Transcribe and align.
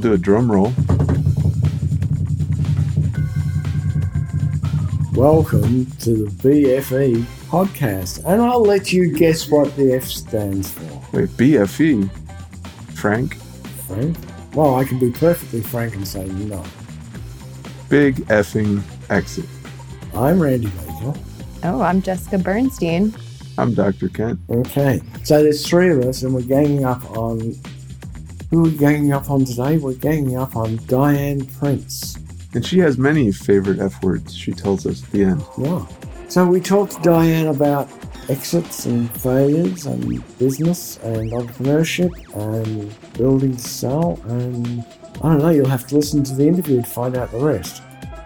I'll 0.00 0.04
do 0.04 0.12
a 0.14 0.16
drum 0.16 0.50
roll. 0.50 0.72
Welcome 5.12 5.84
to 5.98 6.24
the 6.24 6.30
BFE 6.40 7.22
podcast, 7.50 8.24
and 8.24 8.40
I'll 8.40 8.62
let 8.62 8.94
you 8.94 9.14
guess 9.14 9.50
what 9.50 9.76
the 9.76 9.92
F 9.92 10.04
stands 10.04 10.70
for. 10.70 10.84
Wait, 11.12 11.28
BFE? 11.36 12.10
Frank? 12.94 13.36
Frank? 13.86 14.16
Well, 14.54 14.76
I 14.76 14.84
can 14.84 14.98
be 14.98 15.10
perfectly 15.10 15.60
frank 15.60 15.94
and 15.94 16.08
say 16.08 16.24
no. 16.24 16.64
Big 17.90 18.16
effing 18.28 18.82
exit. 19.10 19.44
I'm 20.14 20.40
Randy 20.40 20.68
Baker. 20.68 21.12
Oh, 21.64 21.82
I'm 21.82 22.00
Jessica 22.00 22.38
Bernstein. 22.38 23.14
I'm 23.58 23.74
Dr. 23.74 24.08
Kent. 24.08 24.40
Okay, 24.48 25.02
so 25.24 25.42
there's 25.42 25.66
three 25.66 25.90
of 25.90 26.00
us, 26.04 26.22
and 26.22 26.32
we're 26.32 26.40
ganging 26.40 26.86
up 26.86 27.04
on. 27.18 27.54
Who 28.50 28.58
are 28.58 28.62
we 28.64 28.76
ganging 28.76 29.12
up 29.12 29.30
on 29.30 29.44
today? 29.44 29.78
We're 29.78 29.94
ganging 29.94 30.36
up 30.36 30.56
on 30.56 30.80
Diane 30.86 31.46
Prince. 31.46 32.18
And 32.52 32.66
she 32.66 32.80
has 32.80 32.98
many 32.98 33.30
favorite 33.30 33.78
F 33.78 34.02
words 34.02 34.34
she 34.34 34.50
tells 34.50 34.86
us 34.86 35.04
at 35.04 35.10
the 35.12 35.22
end. 35.22 35.44
Yeah. 35.56 35.86
So 36.26 36.44
we 36.46 36.60
talked 36.60 36.92
to 36.94 37.00
Diane 37.00 37.46
about 37.46 37.88
exits 38.28 38.86
and 38.86 39.08
failures 39.20 39.86
and 39.86 40.24
business 40.38 40.98
and 41.04 41.30
entrepreneurship 41.30 42.10
and 42.34 42.92
building 43.12 43.56
to 43.56 43.62
sell 43.62 44.20
and 44.26 44.84
I 45.22 45.28
don't 45.28 45.38
know, 45.38 45.50
you'll 45.50 45.68
have 45.68 45.86
to 45.88 45.94
listen 45.94 46.24
to 46.24 46.34
the 46.34 46.48
interview 46.48 46.82
to 46.82 46.88
find 46.88 47.16
out 47.16 47.30
the 47.30 47.38
rest. 47.38 47.82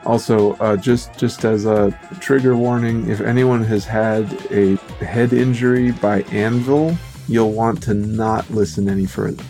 Also, 0.07 0.53
uh, 0.55 0.77
just 0.77 1.19
just 1.19 1.45
as 1.45 1.67
a 1.67 1.91
trigger 2.21 2.57
warning, 2.57 3.11
if 3.11 3.21
anyone 3.21 3.63
has 3.65 3.85
had 3.85 4.25
a 4.51 4.77
head 5.05 5.35
injury 5.35 5.91
by 5.93 6.23
anvil, 6.25 6.97
you'll 7.29 7.53
want 7.53 7.83
to 7.83 7.95
not 7.95 8.49
listen 8.51 8.89
any 8.89 9.07
further. 9.07 9.45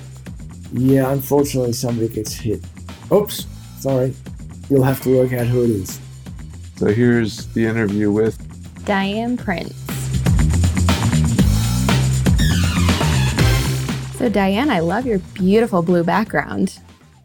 Yeah, 0.77 1.13
unfortunately 1.13 1.73
somebody 1.73 2.09
gets 2.09 2.33
hit. 2.33 2.61
Oops, 3.13 3.47
sorry. 3.79 4.13
You'll 4.69 4.83
have 4.83 5.01
to 5.03 5.17
work 5.17 5.33
out 5.33 5.47
who 5.47 5.63
it 5.63 5.71
is. 5.71 6.01
So 6.77 6.87
here's 6.87 7.47
the 7.53 7.65
interview 7.65 8.11
with 8.11 8.37
Diane 8.85 9.37
Prince. 9.37 9.73
So, 14.19 14.29
Diane, 14.29 14.69
I 14.69 14.81
love 14.81 15.07
your 15.07 15.21
beautiful 15.35 15.81
blue 15.83 16.03
background. 16.03 16.81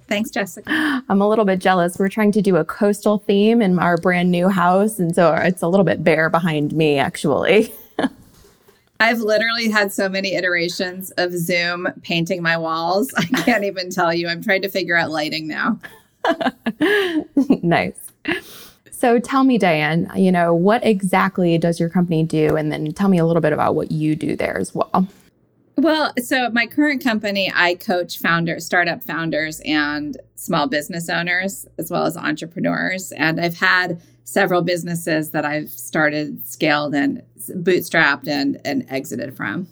Thanks, 0.07 0.29
Jessica. 0.29 0.69
I'm 1.09 1.19
a 1.19 1.27
little 1.27 1.45
bit 1.45 1.57
jealous. 1.57 1.97
We're 1.97 2.09
trying 2.09 2.31
to 2.33 2.43
do 2.43 2.55
a 2.57 2.63
coastal 2.63 3.17
theme 3.17 3.63
in 3.63 3.79
our 3.79 3.97
brand 3.97 4.29
new 4.29 4.49
house, 4.49 4.99
and 4.99 5.15
so 5.15 5.33
it's 5.33 5.63
a 5.63 5.67
little 5.67 5.83
bit 5.83 6.03
bare 6.03 6.29
behind 6.29 6.73
me, 6.73 6.99
actually. 6.99 7.73
I've 8.99 9.19
literally 9.19 9.69
had 9.69 9.93
so 9.93 10.09
many 10.09 10.33
iterations 10.35 11.11
of 11.11 11.31
Zoom 11.31 11.87
painting 12.01 12.41
my 12.41 12.57
walls. 12.57 13.13
I 13.17 13.25
can't 13.25 13.63
even 13.63 13.89
tell 13.89 14.13
you. 14.13 14.27
I'm 14.27 14.43
trying 14.43 14.61
to 14.63 14.69
figure 14.69 14.95
out 14.95 15.09
lighting 15.09 15.47
now. 15.47 15.79
nice. 17.63 17.99
So 18.91 19.17
tell 19.17 19.45
me, 19.45 19.57
Diane, 19.57 20.11
you 20.15 20.31
know, 20.31 20.53
what 20.53 20.85
exactly 20.85 21.57
does 21.57 21.79
your 21.79 21.87
company 21.87 22.23
do? 22.23 22.57
And 22.57 22.71
then 22.71 22.91
tell 22.91 23.07
me 23.07 23.17
a 23.17 23.25
little 23.25 23.41
bit 23.41 23.53
about 23.53 23.75
what 23.75 23.91
you 23.91 24.15
do 24.15 24.35
there 24.35 24.57
as 24.57 24.75
well. 24.75 25.07
Well, 25.77 26.11
so 26.17 26.49
my 26.49 26.65
current 26.65 27.01
company, 27.01 27.49
I 27.55 27.75
coach 27.75 28.17
founders, 28.19 28.65
startup 28.65 29.01
founders, 29.01 29.61
and 29.63 30.17
small 30.35 30.67
business 30.67 31.07
owners, 31.07 31.65
as 31.77 31.89
well 31.89 32.05
as 32.05 32.17
entrepreneurs. 32.17 33.13
And 33.13 33.39
I've 33.39 33.57
had 33.57 34.01
several 34.29 34.61
businesses 34.61 35.31
that 35.31 35.45
I've 35.45 35.69
started, 35.69 36.45
scaled, 36.47 36.93
and 36.93 37.23
bootstrapped 37.49 38.27
and, 38.27 38.59
and 38.63 38.85
exited 38.89 39.35
from. 39.35 39.67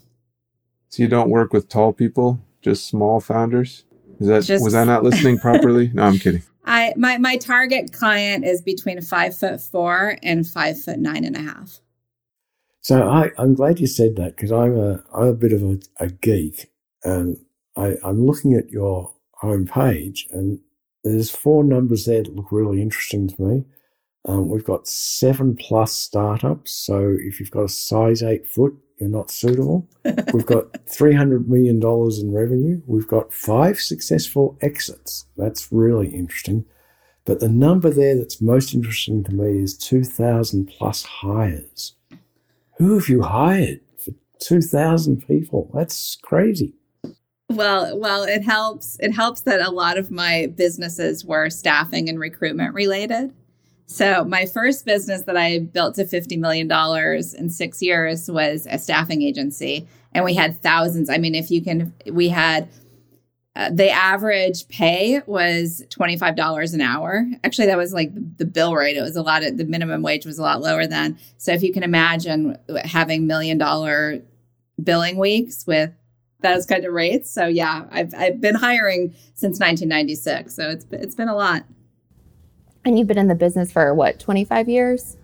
So 0.90 1.04
you 1.04 1.10
don't 1.10 1.30
work 1.30 1.54
with 1.54 1.70
tall 1.70 1.94
people, 1.94 2.40
just 2.62 2.88
small 2.88 3.20
founders? 3.20 3.84
Is 4.20 4.28
that 4.28 4.44
just, 4.44 4.64
was 4.64 4.74
I 4.74 4.84
not 4.84 5.04
listening 5.04 5.38
properly? 5.38 5.92
No, 5.94 6.04
I'm 6.04 6.18
kidding. 6.18 6.42
I 6.66 6.94
my 6.98 7.18
my 7.18 7.38
target 7.38 7.94
client 7.94 8.44
is 8.44 8.62
between 8.62 9.00
five 9.02 9.38
foot 9.38 9.62
four 9.62 10.18
and 10.22 10.46
five 10.46 10.82
foot 10.82 11.00
nine 11.00 11.24
and 11.24 11.36
a 11.36 11.42
half. 11.42 11.80
So 12.82 13.08
I, 13.08 13.32
I'm 13.38 13.54
glad 13.54 13.80
you 13.80 13.88
said 13.88 14.16
that 14.18 14.36
because 14.36 14.52
I'm 14.52 14.78
a 14.78 15.04
I'm 15.14 15.28
a 15.28 15.34
bit 15.34 15.54
of 15.54 15.62
a, 15.64 15.78
a 16.00 16.10
geek 16.10 16.70
and 17.04 17.38
I, 17.78 17.96
I'm 18.04 18.26
looking 18.26 18.54
at 18.54 18.70
your 18.70 19.14
homepage 19.42 20.22
and 20.32 20.60
there's 21.04 21.30
four 21.30 21.64
numbers 21.64 22.06
there 22.06 22.24
that 22.24 22.36
look 22.36 22.52
really 22.52 22.82
interesting 22.82 23.28
to 23.30 23.42
me. 23.42 23.66
Um, 24.26 24.50
we've 24.50 24.64
got 24.64 24.88
seven 24.88 25.56
plus 25.56 25.94
startups. 25.94 26.72
So 26.72 27.16
if 27.20 27.40
you've 27.40 27.52
got 27.52 27.64
a 27.64 27.70
size 27.70 28.24
eight 28.24 28.48
foot, 28.48 28.76
you're 29.00 29.10
not 29.10 29.30
suitable. 29.30 29.88
We've 30.34 30.46
got 30.46 30.72
$300 30.88 31.48
million 31.48 31.78
in 31.78 32.34
revenue. 32.34 32.82
We've 32.88 33.08
got 33.08 33.32
five 33.32 33.80
successful 33.80 34.58
exits. 34.62 35.26
That's 35.38 35.72
really 35.72 36.08
interesting. 36.08 36.66
But 37.26 37.40
the 37.40 37.50
number 37.50 37.90
there 37.90 38.18
that's 38.18 38.42
most 38.42 38.74
interesting 38.74 39.24
to 39.26 39.34
me 39.34 39.60
is 39.60 39.78
2,000 39.78 40.68
plus 40.68 41.04
hires. 41.04 41.94
Who 42.78 42.98
have 42.98 43.08
you 43.08 43.22
hired 43.22 43.82
for 43.98 44.12
2,000 44.40 45.28
people? 45.28 45.70
That's 45.74 46.18
crazy. 46.22 46.74
Well, 47.50 47.98
well, 48.00 48.24
it 48.24 48.44
helps. 48.44 48.98
It 49.00 49.12
helps 49.12 49.42
that 49.42 49.62
a 49.62 49.72
lot 49.72 49.98
of 49.98 50.12
my 50.12 50.52
businesses 50.56 51.24
were 51.24 51.50
staffing 51.50 52.10
and 52.10 52.20
recruitment 52.20 52.74
related. 52.74 53.34
So 53.88 54.26
my 54.26 54.46
first 54.46 54.86
business 54.86 55.24
that 55.24 55.38
I 55.38 55.60
built 55.60 55.96
to 55.96 56.04
$50 56.04 56.38
million 56.38 56.70
in 57.40 57.50
six 57.50 57.82
years 57.82 58.30
was 58.30 58.68
a 58.70 58.78
staffing 58.78 59.22
agency. 59.22 59.88
And 60.14 60.26
we 60.26 60.34
had 60.34 60.62
thousands. 60.62 61.10
I 61.10 61.18
mean, 61.18 61.34
if 61.34 61.50
you 61.50 61.62
can, 61.62 61.94
we 62.12 62.28
had 62.28 62.68
uh, 63.56 63.70
the 63.72 63.90
average 63.90 64.68
pay 64.68 65.22
was 65.26 65.84
$25 65.90 66.74
an 66.74 66.82
hour. 66.82 67.26
Actually, 67.46 67.68
that 67.68 67.78
was 67.78 67.94
like 67.94 68.12
the, 68.38 68.46
bill 68.46 68.76
rate. 68.76 68.98
It 68.98 69.02
was 69.02 69.16
a 69.16 69.22
lot 69.22 69.44
of 69.44 69.58
the 69.58 69.64
minimum 69.64 70.02
wage 70.02 70.26
was 70.26 70.38
a 70.38 70.44
lot 70.44 70.62
lower 70.62 70.86
then. 70.86 71.18
So 71.38 71.54
if 71.54 71.64
you 71.64 71.72
can 71.72 71.84
imagine 71.84 72.58
having 72.84 73.26
million 73.26 73.58
dollar 73.58 74.22
billing 74.84 75.18
weeks 75.18 75.66
with 75.66 75.92
those 76.42 76.66
kind 76.66 76.86
of 76.86 76.94
rates. 76.94 77.32
So 77.32 77.48
yeah, 77.48 77.86
I've, 77.90 78.14
I've 78.14 78.42
been 78.42 78.56
hiring 78.56 79.16
since 79.34 79.60
1996. 79.60 80.54
So 80.54 80.70
it's, 80.70 80.86
it's 80.92 81.16
been 81.16 81.30
a 81.30 81.36
lot. 81.36 81.64
And 82.88 82.98
you've 82.98 83.08
been 83.08 83.18
in 83.18 83.28
the 83.28 83.36
business 83.36 83.70
for 83.70 83.94
what, 83.94 84.18
25 84.18 84.70
years? 84.70 85.18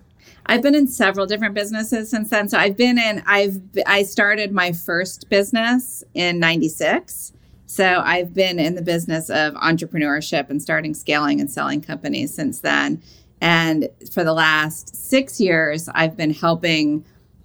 I've 0.44 0.60
been 0.60 0.74
in 0.74 0.86
several 0.86 1.24
different 1.24 1.54
businesses 1.54 2.10
since 2.10 2.28
then. 2.28 2.46
So 2.46 2.58
I've 2.58 2.76
been 2.76 2.98
in 2.98 3.22
I've 3.24 3.58
I 3.86 4.02
started 4.02 4.52
my 4.52 4.72
first 4.72 5.30
business 5.30 6.04
in 6.12 6.38
96. 6.38 7.32
So 7.64 8.02
I've 8.04 8.34
been 8.34 8.58
in 8.58 8.74
the 8.74 8.82
business 8.82 9.30
of 9.30 9.54
entrepreneurship 9.54 10.50
and 10.50 10.60
starting 10.60 10.92
scaling 10.92 11.40
and 11.40 11.50
selling 11.50 11.80
companies 11.80 12.34
since 12.34 12.60
then. 12.60 13.02
And 13.40 13.88
for 14.12 14.24
the 14.24 14.34
last 14.34 14.94
6 14.94 15.40
years 15.40 15.88
I've 15.94 16.18
been 16.18 16.34
helping 16.34 17.02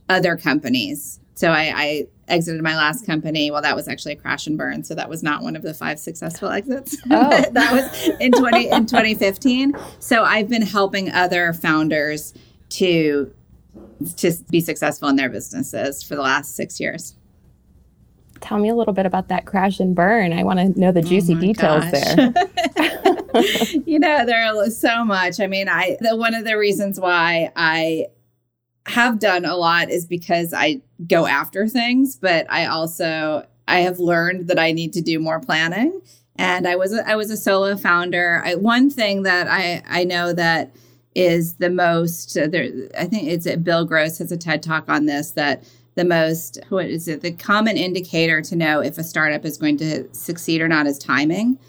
other 0.09 0.35
companies. 0.35 1.21
So 1.35 1.51
I, 1.51 1.73
I 1.73 2.07
exited 2.29 2.61
my 2.61 2.75
last 2.75 3.05
company. 3.05 3.51
Well, 3.51 3.61
that 3.61 3.75
was 3.75 3.87
actually 3.87 4.13
a 4.13 4.15
crash 4.17 4.47
and 4.47 4.57
burn, 4.57 4.83
so 4.83 4.95
that 4.95 5.09
was 5.09 5.23
not 5.23 5.43
one 5.43 5.55
of 5.55 5.61
the 5.61 5.73
five 5.73 5.99
successful 5.99 6.49
exits. 6.49 6.95
Oh. 7.11 7.29
that 7.51 7.73
was 7.73 8.17
in 8.19 8.31
twenty 8.31 8.69
in 8.69 8.85
twenty 8.85 9.15
fifteen. 9.15 9.73
So 9.99 10.23
I've 10.23 10.47
been 10.47 10.61
helping 10.61 11.11
other 11.11 11.53
founders 11.53 12.33
to 12.69 13.33
to 14.17 14.33
be 14.49 14.61
successful 14.61 15.09
in 15.09 15.15
their 15.15 15.29
businesses 15.29 16.03
for 16.03 16.15
the 16.15 16.21
last 16.21 16.55
six 16.55 16.79
years. 16.79 17.15
Tell 18.41 18.59
me 18.59 18.69
a 18.69 18.75
little 18.75 18.93
bit 18.93 19.05
about 19.05 19.27
that 19.29 19.45
crash 19.45 19.79
and 19.79 19.95
burn. 19.95 20.33
I 20.33 20.43
want 20.43 20.59
to 20.59 20.79
know 20.79 20.91
the 20.91 21.01
oh 21.01 21.03
juicy 21.03 21.35
oh 21.35 21.39
details 21.39 21.83
gosh. 21.85 21.91
there. 21.91 22.33
you 23.85 23.99
know, 23.99 24.25
there 24.25 24.45
are 24.45 24.69
so 24.69 25.03
much. 25.03 25.39
I 25.39 25.47
mean, 25.47 25.67
I 25.67 25.97
the, 25.99 26.15
one 26.15 26.33
of 26.33 26.45
the 26.45 26.57
reasons 26.57 26.99
why 26.99 27.51
I 27.55 28.07
have 28.89 29.19
done 29.19 29.45
a 29.45 29.55
lot 29.55 29.89
is 29.89 30.05
because 30.05 30.53
I 30.53 30.81
go 31.07 31.27
after 31.27 31.67
things, 31.67 32.15
but 32.15 32.45
I 32.49 32.65
also 32.65 33.45
I 33.67 33.81
have 33.81 33.99
learned 33.99 34.47
that 34.47 34.57
I 34.57 34.71
need 34.71 34.93
to 34.93 35.01
do 35.01 35.19
more 35.19 35.39
planning. 35.39 36.01
And 36.35 36.67
I 36.67 36.75
was 36.75 36.93
a, 36.93 37.07
I 37.07 37.15
was 37.15 37.29
a 37.29 37.37
solo 37.37 37.77
founder. 37.77 38.41
I, 38.43 38.55
one 38.55 38.89
thing 38.89 39.23
that 39.23 39.47
I 39.47 39.83
I 39.87 40.03
know 40.05 40.33
that 40.33 40.75
is 41.13 41.55
the 41.55 41.69
most 41.69 42.35
uh, 42.35 42.47
there. 42.47 42.69
I 42.97 43.05
think 43.05 43.27
it's 43.27 43.45
uh, 43.45 43.57
Bill 43.57 43.85
Gross 43.85 44.17
has 44.17 44.31
a 44.31 44.37
TED 44.37 44.63
talk 44.63 44.89
on 44.89 45.05
this 45.05 45.31
that 45.31 45.63
the 45.95 46.05
most 46.05 46.59
what 46.69 46.85
is 46.85 47.07
it 47.07 47.21
the 47.21 47.31
common 47.31 47.77
indicator 47.77 48.41
to 48.41 48.55
know 48.55 48.79
if 48.81 48.97
a 48.97 49.03
startup 49.03 49.45
is 49.45 49.57
going 49.57 49.77
to 49.77 50.11
succeed 50.13 50.61
or 50.61 50.67
not 50.67 50.87
is 50.87 50.97
timing. 50.97 51.59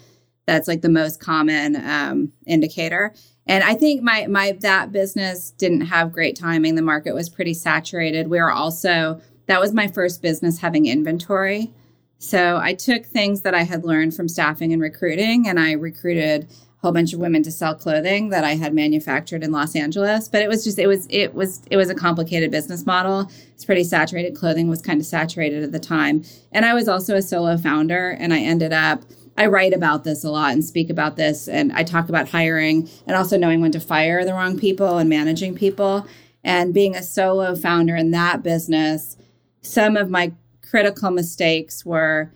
That's 0.47 0.67
like 0.67 0.81
the 0.81 0.89
most 0.89 1.19
common 1.19 1.75
um, 1.75 2.31
indicator. 2.47 3.13
And 3.47 3.63
I 3.63 3.73
think 3.73 4.01
my 4.01 4.27
my 4.27 4.57
that 4.61 4.91
business 4.91 5.51
didn't 5.51 5.81
have 5.81 6.11
great 6.13 6.35
timing. 6.35 6.75
The 6.75 6.81
market 6.81 7.13
was 7.13 7.29
pretty 7.29 7.53
saturated. 7.53 8.29
We 8.29 8.39
were 8.39 8.51
also 8.51 9.21
that 9.47 9.59
was 9.59 9.73
my 9.73 9.87
first 9.87 10.21
business 10.21 10.59
having 10.59 10.85
inventory. 10.85 11.71
So 12.19 12.59
I 12.61 12.75
took 12.75 13.05
things 13.05 13.41
that 13.41 13.55
I 13.55 13.63
had 13.63 13.83
learned 13.83 14.15
from 14.15 14.27
staffing 14.27 14.71
and 14.71 14.81
recruiting 14.81 15.47
and 15.47 15.59
I 15.59 15.71
recruited 15.71 16.43
a 16.43 16.47
whole 16.81 16.91
bunch 16.91 17.13
of 17.13 17.19
women 17.19 17.41
to 17.43 17.51
sell 17.51 17.73
clothing 17.73 18.29
that 18.29 18.43
I 18.43 18.53
had 18.55 18.75
manufactured 18.75 19.43
in 19.43 19.51
Los 19.51 19.75
Angeles. 19.75 20.29
But 20.29 20.43
it 20.43 20.47
was 20.47 20.63
just 20.63 20.77
it 20.77 20.87
was 20.87 21.07
it 21.09 21.33
was 21.33 21.61
it 21.71 21.77
was 21.77 21.89
a 21.89 21.95
complicated 21.95 22.51
business 22.51 22.85
model. 22.85 23.29
It's 23.55 23.65
pretty 23.65 23.83
saturated. 23.83 24.35
Clothing 24.35 24.69
was 24.69 24.83
kind 24.83 24.99
of 24.99 25.05
saturated 25.05 25.63
at 25.63 25.71
the 25.71 25.79
time. 25.79 26.23
And 26.51 26.63
I 26.63 26.75
was 26.75 26.87
also 26.87 27.15
a 27.15 27.21
solo 27.23 27.57
founder 27.57 28.11
and 28.11 28.33
I 28.33 28.39
ended 28.39 28.71
up 28.71 29.01
I 29.37 29.47
write 29.47 29.73
about 29.73 30.03
this 30.03 30.23
a 30.23 30.29
lot 30.29 30.53
and 30.53 30.63
speak 30.63 30.89
about 30.89 31.15
this. 31.15 31.47
And 31.47 31.71
I 31.71 31.83
talk 31.83 32.09
about 32.09 32.29
hiring 32.29 32.89
and 33.07 33.15
also 33.15 33.37
knowing 33.37 33.61
when 33.61 33.71
to 33.71 33.79
fire 33.79 34.23
the 34.25 34.33
wrong 34.33 34.59
people 34.59 34.97
and 34.97 35.09
managing 35.09 35.55
people. 35.55 36.05
And 36.43 36.73
being 36.73 36.95
a 36.95 37.03
solo 37.03 37.55
founder 37.55 37.95
in 37.95 38.11
that 38.11 38.43
business, 38.43 39.17
some 39.61 39.95
of 39.95 40.09
my 40.09 40.33
critical 40.61 41.11
mistakes 41.11 41.85
were 41.85 42.31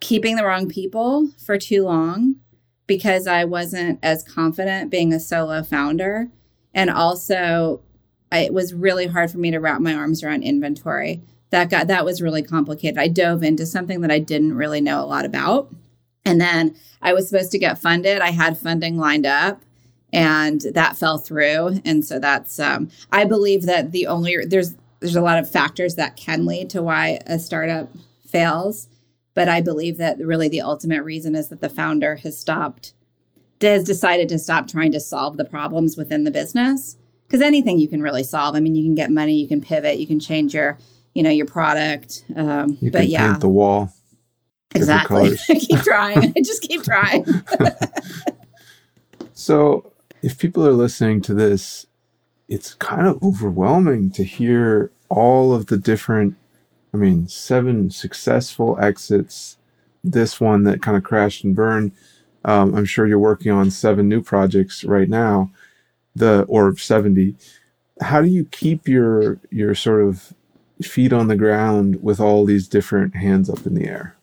keeping 0.00 0.36
the 0.36 0.44
wrong 0.44 0.68
people 0.68 1.30
for 1.38 1.58
too 1.58 1.84
long 1.84 2.36
because 2.86 3.26
I 3.26 3.44
wasn't 3.44 3.98
as 4.02 4.22
confident 4.22 4.90
being 4.90 5.12
a 5.12 5.20
solo 5.20 5.62
founder. 5.62 6.28
And 6.74 6.90
also, 6.90 7.80
it 8.30 8.52
was 8.52 8.74
really 8.74 9.06
hard 9.06 9.30
for 9.30 9.38
me 9.38 9.50
to 9.50 9.58
wrap 9.58 9.80
my 9.80 9.94
arms 9.94 10.22
around 10.22 10.42
inventory. 10.42 11.22
That 11.50 11.70
got 11.70 11.86
that 11.86 12.04
was 12.04 12.20
really 12.20 12.42
complicated. 12.42 12.98
I 12.98 13.08
dove 13.08 13.42
into 13.42 13.64
something 13.64 14.00
that 14.02 14.10
I 14.10 14.18
didn't 14.18 14.54
really 14.54 14.80
know 14.80 15.02
a 15.02 15.06
lot 15.06 15.24
about. 15.24 15.72
And 16.26 16.40
then 16.40 16.74
I 17.00 17.14
was 17.14 17.28
supposed 17.28 17.52
to 17.52 17.58
get 17.58 17.78
funded. 17.78 18.20
I 18.20 18.30
had 18.30 18.58
funding 18.58 18.98
lined 18.98 19.24
up 19.24 19.62
and 20.12 20.60
that 20.74 20.96
fell 20.96 21.18
through. 21.18 21.80
And 21.84 22.04
so 22.04 22.18
that's 22.18 22.58
um, 22.58 22.90
I 23.12 23.24
believe 23.24 23.62
that 23.66 23.92
the 23.92 24.06
only 24.06 24.44
there's 24.44 24.74
there's 25.00 25.16
a 25.16 25.20
lot 25.20 25.38
of 25.38 25.50
factors 25.50 25.94
that 25.94 26.16
can 26.16 26.46
lead 26.46 26.70
to 26.70 26.82
why 26.82 27.20
a 27.26 27.38
startup 27.38 27.88
fails. 28.26 28.88
But 29.34 29.48
I 29.48 29.60
believe 29.60 29.98
that 29.98 30.18
really 30.18 30.48
the 30.48 30.62
ultimate 30.62 31.02
reason 31.02 31.34
is 31.34 31.48
that 31.48 31.60
the 31.60 31.68
founder 31.68 32.16
has 32.16 32.38
stopped 32.38 32.92
has 33.60 33.84
decided 33.84 34.28
to 34.28 34.38
stop 34.38 34.68
trying 34.68 34.92
to 34.92 35.00
solve 35.00 35.36
the 35.36 35.44
problems 35.44 35.96
within 35.96 36.24
the 36.24 36.30
business. 36.30 36.96
Because 37.26 37.42
anything 37.42 37.78
you 37.78 37.88
can 37.88 38.02
really 38.02 38.22
solve. 38.22 38.54
I 38.54 38.60
mean, 38.60 38.74
you 38.74 38.84
can 38.84 38.94
get 38.94 39.10
money, 39.10 39.34
you 39.34 39.48
can 39.48 39.60
pivot, 39.60 39.98
you 39.98 40.06
can 40.06 40.20
change 40.20 40.54
your, 40.54 40.78
you 41.12 41.22
know, 41.22 41.30
your 41.30 41.46
product. 41.46 42.24
Um, 42.36 42.78
You 42.80 42.90
but 42.90 43.02
can 43.02 43.10
yeah, 43.10 43.28
paint 43.28 43.40
the 43.40 43.48
wall. 43.48 43.92
Exactly. 44.76 45.36
colors. 45.36 45.44
keep 45.46 45.80
trying. 45.80 46.32
I 46.36 46.40
just 46.44 46.62
keep 46.62 46.82
trying. 46.82 47.24
So, 49.38 49.92
if 50.22 50.38
people 50.38 50.66
are 50.66 50.72
listening 50.72 51.20
to 51.20 51.34
this, 51.34 51.86
it's 52.48 52.72
kind 52.72 53.06
of 53.06 53.22
overwhelming 53.22 54.10
to 54.12 54.24
hear 54.24 54.90
all 55.10 55.54
of 55.54 55.66
the 55.66 55.76
different, 55.76 56.36
I 56.94 56.96
mean, 56.96 57.28
seven 57.28 57.90
successful 57.90 58.78
exits, 58.80 59.58
this 60.02 60.40
one 60.40 60.64
that 60.64 60.80
kind 60.80 60.96
of 60.96 61.04
crashed 61.04 61.44
and 61.44 61.54
burned. 61.54 61.92
Um, 62.46 62.74
I'm 62.74 62.86
sure 62.86 63.06
you're 63.06 63.18
working 63.18 63.52
on 63.52 63.70
seven 63.70 64.08
new 64.08 64.22
projects 64.22 64.84
right 64.84 65.08
now, 65.08 65.50
the 66.14 66.42
or 66.48 66.74
70. 66.74 67.36
How 68.00 68.22
do 68.22 68.28
you 68.28 68.46
keep 68.46 68.88
your 68.88 69.38
your 69.50 69.74
sort 69.74 70.02
of 70.02 70.32
feet 70.82 71.12
on 71.12 71.28
the 71.28 71.36
ground 71.36 72.02
with 72.02 72.20
all 72.20 72.44
these 72.46 72.68
different 72.68 73.16
hands 73.16 73.50
up 73.50 73.66
in 73.66 73.74
the 73.74 73.86
air? 73.86 74.16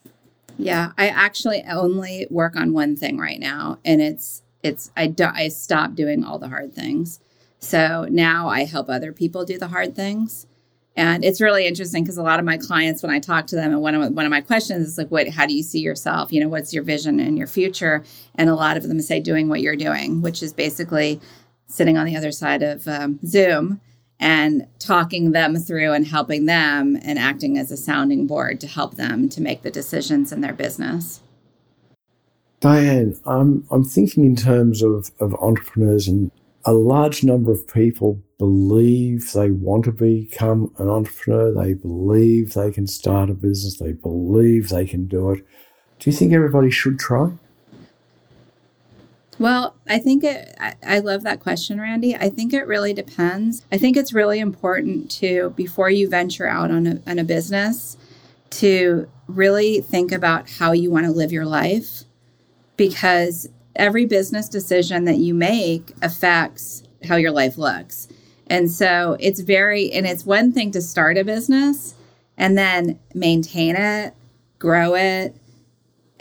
Yeah, 0.57 0.91
I 0.97 1.07
actually 1.09 1.63
only 1.63 2.27
work 2.29 2.55
on 2.55 2.73
one 2.73 2.95
thing 2.95 3.17
right 3.17 3.39
now, 3.39 3.79
and 3.83 4.01
it's 4.01 4.44
it's 4.61 4.91
I 4.95 5.07
do, 5.07 5.25
I 5.25 5.50
stopped 5.50 5.95
doing 5.95 6.23
all 6.23 6.39
the 6.39 6.47
hard 6.47 6.73
things. 6.73 7.19
So 7.59 8.07
now 8.09 8.47
I 8.47 8.65
help 8.65 8.89
other 8.89 9.11
people 9.11 9.45
do 9.45 9.57
the 9.57 9.67
hard 9.67 9.95
things, 9.95 10.47
and 10.95 11.23
it's 11.23 11.41
really 11.41 11.65
interesting 11.65 12.03
because 12.03 12.17
a 12.17 12.23
lot 12.23 12.39
of 12.39 12.45
my 12.45 12.57
clients, 12.57 13.01
when 13.01 13.11
I 13.11 13.19
talk 13.19 13.47
to 13.47 13.55
them, 13.55 13.71
and 13.71 13.81
one 13.81 13.95
of 13.95 14.13
one 14.13 14.25
of 14.25 14.31
my 14.31 14.41
questions 14.41 14.88
is 14.88 14.97
like, 14.97 15.09
"What? 15.09 15.27
How 15.29 15.45
do 15.45 15.55
you 15.55 15.63
see 15.63 15.79
yourself? 15.79 16.31
You 16.31 16.41
know, 16.41 16.50
what's 16.50 16.73
your 16.73 16.83
vision 16.83 17.19
and 17.19 17.38
your 17.38 17.47
future?" 17.47 18.03
And 18.35 18.50
a 18.50 18.55
lot 18.55 18.77
of 18.77 18.88
them 18.88 19.00
say, 19.01 19.19
"Doing 19.19 19.50
what 19.50 19.61
you're 19.61 19.75
doing," 19.75 20.21
which 20.21 20.44
is 20.44 20.53
basically 20.53 21.19
sitting 21.67 21.97
on 21.97 22.05
the 22.05 22.15
other 22.15 22.31
side 22.31 22.61
of 22.61 22.88
um, 22.88 23.19
Zoom 23.25 23.81
and 24.19 24.68
talking 24.80 25.31
them 25.31 25.56
through 25.56 25.92
and 25.94 26.07
helping 26.07 26.45
them 26.45 26.98
and 27.04 27.19
acting 27.19 27.57
as 27.57 27.71
a 27.71 27.77
sounding 27.77 28.27
board 28.27 28.60
to 28.62 28.68
help 28.68 28.95
them 28.95 29.30
to 29.30 29.42
make 29.42 29.62
the 29.62 29.71
decisions 29.71 30.31
in 30.31 30.42
their 30.42 30.54
business. 30.54 31.21
Diane, 32.60 33.19
I'm 33.25 33.65
I'm 33.71 33.83
thinking 33.83 34.24
in 34.24 34.38
terms 34.38 34.81
of, 34.81 35.12
of 35.19 35.36
entrepreneurs 35.36 36.07
and 36.07 36.31
a 36.65 36.74
large 36.74 37.24
number 37.24 37.51
of 37.51 37.68
people 37.68 38.21
believe 38.39 39.33
they 39.33 39.51
want 39.51 39.83
to 39.86 39.92
become 39.92 40.74
an 40.77 40.88
entrepreneur. 40.88 41.54
They 41.54 41.74
believe 41.74 42.54
they 42.54 42.71
can 42.71 42.88
start 42.88 43.30
a 43.30 43.33
business. 43.33 43.80
They 43.80 43.92
believe 43.92 44.69
they 44.69 44.86
can 44.86 45.07
do 45.07 45.31
it. 45.31 45.45
Do 46.00 46.10
you 46.10 46.15
think 46.15 46.31
everybody 46.31 46.69
should 46.69 47.00
try? 47.00 47.33
Well, 49.43 49.75
I 49.89 49.99
think 49.99 50.23
it, 50.23 50.55
I, 50.57 50.75
I 50.87 50.99
love 50.99 51.23
that 51.23 51.41
question, 51.41 51.81
Randy. 51.81 52.15
I 52.15 52.29
think 52.29 52.53
it 52.53 52.65
really 52.65 52.93
depends. 52.93 53.61
I 53.73 53.77
think 53.77 53.97
it's 53.97 54.13
really 54.13 54.39
important 54.39 55.11
to, 55.19 55.49
before 55.57 55.89
you 55.89 56.07
venture 56.07 56.47
out 56.47 56.71
on 56.71 56.87
a, 56.87 57.01
on 57.05 57.19
a 57.19 57.25
business, 57.25 57.97
to 58.51 59.09
really 59.27 59.81
think 59.81 60.13
about 60.13 60.49
how 60.49 60.71
you 60.71 60.89
want 60.89 61.07
to 61.07 61.11
live 61.11 61.33
your 61.33 61.45
life 61.45 62.03
because 62.77 63.49
every 63.75 64.05
business 64.05 64.47
decision 64.47 65.03
that 65.03 65.17
you 65.17 65.33
make 65.33 65.91
affects 66.01 66.83
how 67.05 67.17
your 67.17 67.31
life 67.31 67.57
looks. 67.57 68.07
And 68.47 68.71
so 68.71 69.17
it's 69.19 69.41
very, 69.41 69.91
and 69.91 70.07
it's 70.07 70.25
one 70.25 70.53
thing 70.53 70.71
to 70.71 70.81
start 70.81 71.17
a 71.17 71.25
business 71.25 71.95
and 72.37 72.57
then 72.57 72.97
maintain 73.13 73.75
it, 73.75 74.13
grow 74.57 74.95
it, 74.95 75.35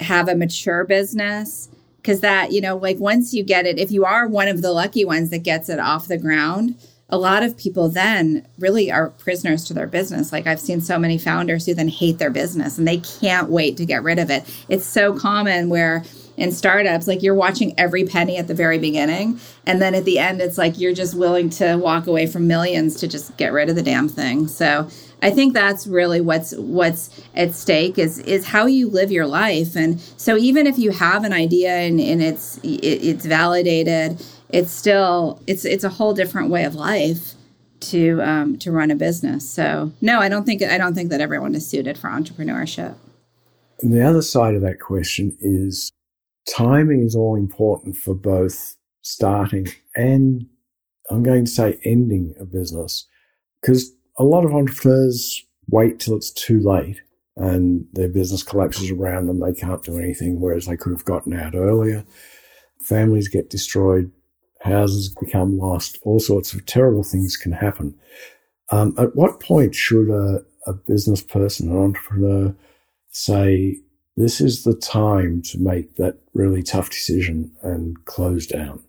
have 0.00 0.28
a 0.28 0.34
mature 0.34 0.82
business. 0.82 1.68
Because 2.02 2.20
that, 2.20 2.50
you 2.50 2.60
know, 2.60 2.76
like 2.76 2.98
once 2.98 3.32
you 3.32 3.44
get 3.44 3.64
it, 3.64 3.78
if 3.78 3.92
you 3.92 4.04
are 4.04 4.26
one 4.26 4.48
of 4.48 4.60
the 4.60 4.72
lucky 4.72 5.04
ones 5.04 5.30
that 5.30 5.44
gets 5.44 5.68
it 5.68 5.78
off 5.78 6.08
the 6.08 6.18
ground, 6.18 6.74
a 7.08 7.18
lot 7.18 7.42
of 7.42 7.56
people 7.56 7.88
then 7.88 8.46
really 8.58 8.90
are 8.90 9.10
prisoners 9.10 9.64
to 9.64 9.74
their 9.74 9.86
business. 9.86 10.32
Like 10.32 10.46
I've 10.46 10.58
seen 10.58 10.80
so 10.80 10.98
many 10.98 11.18
founders 11.18 11.66
who 11.66 11.74
then 11.74 11.88
hate 11.88 12.18
their 12.18 12.30
business 12.30 12.78
and 12.78 12.88
they 12.88 12.96
can't 12.98 13.50
wait 13.50 13.76
to 13.76 13.84
get 13.84 14.02
rid 14.02 14.18
of 14.18 14.30
it. 14.30 14.44
It's 14.68 14.86
so 14.86 15.16
common 15.16 15.68
where 15.68 16.04
in 16.36 16.52
startups, 16.52 17.06
like 17.06 17.22
you're 17.22 17.34
watching 17.34 17.74
every 17.78 18.04
penny 18.04 18.36
at 18.36 18.48
the 18.48 18.54
very 18.54 18.78
beginning. 18.78 19.38
And 19.66 19.80
then 19.80 19.94
at 19.94 20.04
the 20.04 20.18
end, 20.18 20.40
it's 20.40 20.58
like 20.58 20.78
you're 20.78 20.94
just 20.94 21.14
willing 21.14 21.50
to 21.50 21.76
walk 21.76 22.06
away 22.06 22.26
from 22.26 22.46
millions 22.46 22.96
to 22.96 23.08
just 23.08 23.36
get 23.36 23.52
rid 23.52 23.68
of 23.68 23.76
the 23.76 23.82
damn 23.82 24.08
thing. 24.08 24.48
So 24.48 24.88
I 25.22 25.30
think 25.30 25.54
that's 25.54 25.86
really 25.86 26.20
what's 26.20 26.54
what's 26.56 27.22
at 27.34 27.54
stake 27.54 27.98
is 27.98 28.18
is 28.20 28.46
how 28.46 28.66
you 28.66 28.88
live 28.88 29.12
your 29.12 29.26
life. 29.26 29.76
And 29.76 30.00
so 30.16 30.36
even 30.36 30.66
if 30.66 30.78
you 30.78 30.90
have 30.90 31.22
an 31.24 31.32
idea 31.32 31.70
and, 31.70 32.00
and 32.00 32.20
it's 32.20 32.58
it, 32.58 32.80
it's 32.82 33.24
validated, 33.24 34.20
it's 34.48 34.72
still 34.72 35.40
it's 35.46 35.64
it's 35.64 35.84
a 35.84 35.88
whole 35.88 36.12
different 36.12 36.50
way 36.50 36.64
of 36.64 36.74
life 36.74 37.34
to 37.80 38.20
um, 38.22 38.58
to 38.58 38.72
run 38.72 38.90
a 38.90 38.96
business. 38.96 39.48
So 39.48 39.92
no, 40.00 40.18
I 40.18 40.28
don't 40.28 40.44
think 40.44 40.62
I 40.62 40.76
don't 40.76 40.94
think 40.94 41.10
that 41.10 41.20
everyone 41.20 41.54
is 41.54 41.68
suited 41.68 41.96
for 41.96 42.08
entrepreneurship. 42.08 42.96
And 43.80 43.92
the 43.92 44.02
other 44.02 44.22
side 44.22 44.54
of 44.54 44.62
that 44.62 44.80
question 44.80 45.36
is 45.40 45.92
timing 46.48 47.02
is 47.02 47.14
all 47.14 47.36
important 47.36 47.96
for 47.96 48.14
both 48.14 48.76
starting 49.02 49.66
and 49.96 50.46
I'm 51.10 51.22
going 51.22 51.44
to 51.44 51.50
say 51.50 51.78
ending 51.84 52.34
a 52.40 52.44
business 52.44 53.06
because 53.60 53.92
a 54.18 54.24
lot 54.24 54.44
of 54.44 54.54
entrepreneurs 54.54 55.44
wait 55.68 56.00
till 56.00 56.16
it's 56.16 56.30
too 56.30 56.60
late 56.60 57.00
and 57.36 57.86
their 57.92 58.08
business 58.08 58.42
collapses 58.42 58.90
around 58.90 59.26
them. 59.26 59.40
They 59.40 59.54
can't 59.54 59.82
do 59.82 59.98
anything, 59.98 60.40
whereas 60.40 60.66
they 60.66 60.76
could 60.76 60.92
have 60.92 61.04
gotten 61.04 61.32
out 61.32 61.54
earlier. 61.54 62.04
Families 62.80 63.28
get 63.28 63.50
destroyed, 63.50 64.10
houses 64.60 65.14
become 65.20 65.58
lost, 65.58 65.98
all 66.02 66.20
sorts 66.20 66.52
of 66.52 66.66
terrible 66.66 67.02
things 67.02 67.36
can 67.36 67.52
happen. 67.52 67.94
Um, 68.70 68.94
at 68.98 69.16
what 69.16 69.40
point 69.40 69.74
should 69.74 70.08
a, 70.10 70.40
a 70.66 70.72
business 70.72 71.22
person, 71.22 71.70
an 71.70 71.78
entrepreneur, 71.78 72.54
say, 73.10 73.76
this 74.16 74.40
is 74.40 74.64
the 74.64 74.74
time 74.74 75.42
to 75.42 75.58
make 75.58 75.96
that 75.96 76.18
really 76.34 76.62
tough 76.62 76.90
decision 76.90 77.52
and 77.62 78.04
close 78.04 78.46
down? 78.46 78.82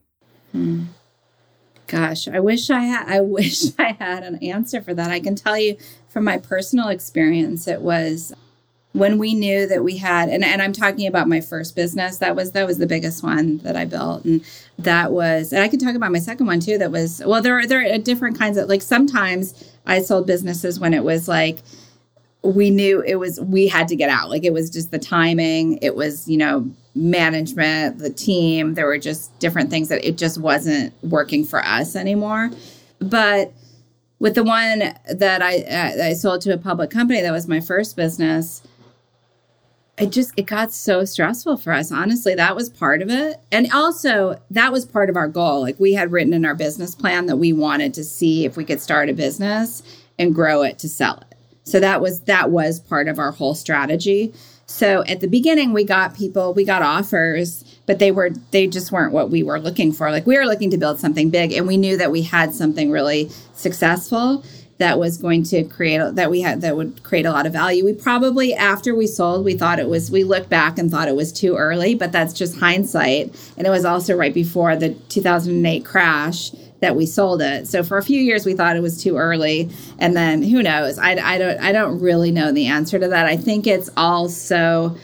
Hmm. 0.51 0.83
Gosh, 1.87 2.27
I 2.27 2.39
wish 2.39 2.69
I 2.69 2.81
had 2.81 3.07
I 3.07 3.21
wish 3.37 3.77
I 3.77 3.95
had 3.99 4.23
an 4.23 4.37
answer 4.43 4.81
for 4.81 4.93
that. 4.93 5.11
I 5.11 5.19
can 5.19 5.35
tell 5.35 5.57
you 5.57 5.77
from 6.09 6.23
my 6.23 6.37
personal 6.37 6.89
experience 6.89 7.67
it 7.67 7.81
was 7.81 8.33
when 8.93 9.17
we 9.17 9.33
knew 9.33 9.67
that 9.67 9.83
we 9.83 9.97
had 9.97 10.29
and, 10.29 10.43
and 10.43 10.61
I'm 10.61 10.71
talking 10.71 11.07
about 11.07 11.27
my 11.27 11.41
first 11.41 11.75
business 11.75 12.19
that 12.19 12.35
was 12.35 12.51
that 12.51 12.67
was 12.67 12.77
the 12.77 12.85
biggest 12.85 13.23
one 13.23 13.57
that 13.59 13.75
I 13.75 13.85
built 13.85 14.23
and 14.23 14.45
that 14.77 15.11
was 15.11 15.51
and 15.51 15.63
I 15.63 15.67
can 15.67 15.79
talk 15.79 15.95
about 15.95 16.11
my 16.11 16.19
second 16.19 16.45
one 16.45 16.59
too 16.59 16.77
that 16.77 16.91
was 16.91 17.21
well 17.25 17.41
there 17.41 17.57
are 17.57 17.65
there 17.65 17.91
are 17.91 17.97
different 17.97 18.37
kinds 18.37 18.57
of 18.57 18.69
like 18.69 18.83
sometimes 18.83 19.71
I 19.85 20.01
sold 20.01 20.27
businesses 20.27 20.79
when 20.79 20.93
it 20.93 21.03
was 21.03 21.27
like 21.27 21.59
we 22.43 22.69
knew 22.69 23.01
it 23.01 23.15
was 23.15 23.39
we 23.39 23.67
had 23.67 23.87
to 23.87 23.95
get 23.95 24.09
out. 24.09 24.29
Like 24.29 24.43
it 24.43 24.53
was 24.53 24.69
just 24.69 24.91
the 24.91 24.99
timing 24.99 25.79
it 25.81 25.95
was 25.95 26.27
you 26.27 26.37
know 26.37 26.69
management 26.95 27.99
the 27.99 28.09
team. 28.09 28.73
There 28.73 28.85
were 28.85 28.97
just 28.97 29.37
different 29.39 29.69
things 29.69 29.89
that 29.89 30.05
it 30.05 30.17
just 30.17 30.37
wasn't 30.37 30.93
working 31.03 31.45
for 31.45 31.63
us 31.63 31.95
anymore. 31.95 32.51
But 32.99 33.53
with 34.19 34.35
the 34.35 34.43
one 34.43 34.79
that 35.13 35.41
i 35.41 35.57
uh, 35.57 36.05
i 36.05 36.13
sold 36.13 36.39
to 36.39 36.53
a 36.53 36.57
public 36.57 36.89
company 36.89 37.19
that 37.19 37.31
was 37.33 37.45
my 37.45 37.59
first 37.59 37.97
business 37.97 38.61
it 39.97 40.11
just 40.11 40.31
it 40.37 40.45
got 40.45 40.71
so 40.71 41.05
stressful 41.05 41.57
for 41.57 41.71
us. 41.71 41.91
Honestly 41.91 42.33
that 42.33 42.55
was 42.55 42.69
part 42.69 43.01
of 43.01 43.09
it. 43.09 43.39
And 43.51 43.71
also 43.71 44.39
that 44.49 44.71
was 44.71 44.85
part 44.85 45.09
of 45.09 45.15
our 45.15 45.27
goal. 45.27 45.61
Like 45.61 45.79
we 45.79 45.93
had 45.93 46.11
written 46.11 46.33
in 46.33 46.45
our 46.45 46.55
business 46.55 46.95
plan 46.95 47.27
that 47.27 47.37
we 47.37 47.53
wanted 47.53 47.93
to 47.95 48.03
see 48.03 48.45
if 48.45 48.57
we 48.57 48.65
could 48.65 48.81
start 48.81 49.09
a 49.09 49.13
business 49.13 49.83
and 50.17 50.33
grow 50.33 50.63
it 50.63 50.79
to 50.79 50.89
sell 50.89 51.17
it 51.17 51.32
so 51.63 51.79
that 51.79 52.01
was 52.01 52.21
that 52.21 52.51
was 52.51 52.79
part 52.79 53.07
of 53.07 53.19
our 53.19 53.31
whole 53.31 53.55
strategy 53.55 54.33
So 54.65 55.03
at 55.05 55.19
the 55.19 55.27
beginning, 55.27 55.73
we 55.73 55.83
got 55.83 56.15
people, 56.15 56.53
we 56.53 56.63
got 56.63 56.81
offers, 56.81 57.63
but 57.85 57.99
they 57.99 58.11
were, 58.11 58.31
they 58.51 58.65
just 58.65 58.91
weren't 58.91 59.11
what 59.11 59.29
we 59.29 59.43
were 59.43 59.59
looking 59.59 59.91
for. 59.91 60.09
Like 60.09 60.25
we 60.25 60.37
were 60.37 60.45
looking 60.45 60.71
to 60.71 60.77
build 60.77 60.99
something 60.99 61.29
big 61.29 61.51
and 61.51 61.67
we 61.67 61.77
knew 61.77 61.97
that 61.97 62.11
we 62.11 62.23
had 62.23 62.53
something 62.55 62.89
really 62.89 63.29
successful 63.53 64.43
that 64.79 64.97
was 64.97 65.17
going 65.17 65.43
to 65.43 65.63
create 65.65 66.15
that 66.15 66.31
we 66.31 66.41
had 66.41 66.61
that 66.61 66.75
would 66.75 67.03
create 67.03 67.25
a 67.25 67.31
lot 67.31 67.45
of 67.45 67.53
value. 67.53 67.85
We 67.85 67.93
probably 67.93 68.53
after 68.55 68.95
we 68.95 69.05
sold, 69.05 69.45
we 69.45 69.55
thought 69.55 69.79
it 69.79 69.87
was 69.87 70.09
we 70.09 70.23
looked 70.23 70.49
back 70.49 70.79
and 70.79 70.89
thought 70.89 71.07
it 71.07 71.15
was 71.15 71.31
too 71.31 71.55
early, 71.55 71.93
but 71.93 72.11
that's 72.11 72.33
just 72.33 72.57
hindsight. 72.59 73.35
And 73.57 73.67
it 73.67 73.69
was 73.69 73.85
also 73.85 74.15
right 74.15 74.33
before 74.33 74.75
the 74.75 74.95
2008 75.09 75.85
crash 75.85 76.51
that 76.83 76.97
we 76.97 77.05
sold 77.05 77.41
it. 77.41 77.65
So 77.65 77.81
for 77.81 77.97
a 77.97 78.03
few 78.03 78.19
years 78.19 78.45
we 78.45 78.53
thought 78.53 78.75
it 78.75 78.81
was 78.81 79.01
too 79.01 79.15
early, 79.15 79.69
and 79.99 80.17
then 80.17 80.43
who 80.43 80.61
knows? 80.61 80.97
I, 80.97 81.11
I 81.11 81.37
don't 81.37 81.57
I 81.59 81.71
don't 81.71 81.99
really 81.99 82.29
know 82.29 82.51
the 82.51 82.67
answer 82.67 82.99
to 82.99 83.07
that. 83.07 83.25
I 83.25 83.37
think 83.37 83.65
it's 83.65 83.89
all 83.95 84.27
so 84.27 84.97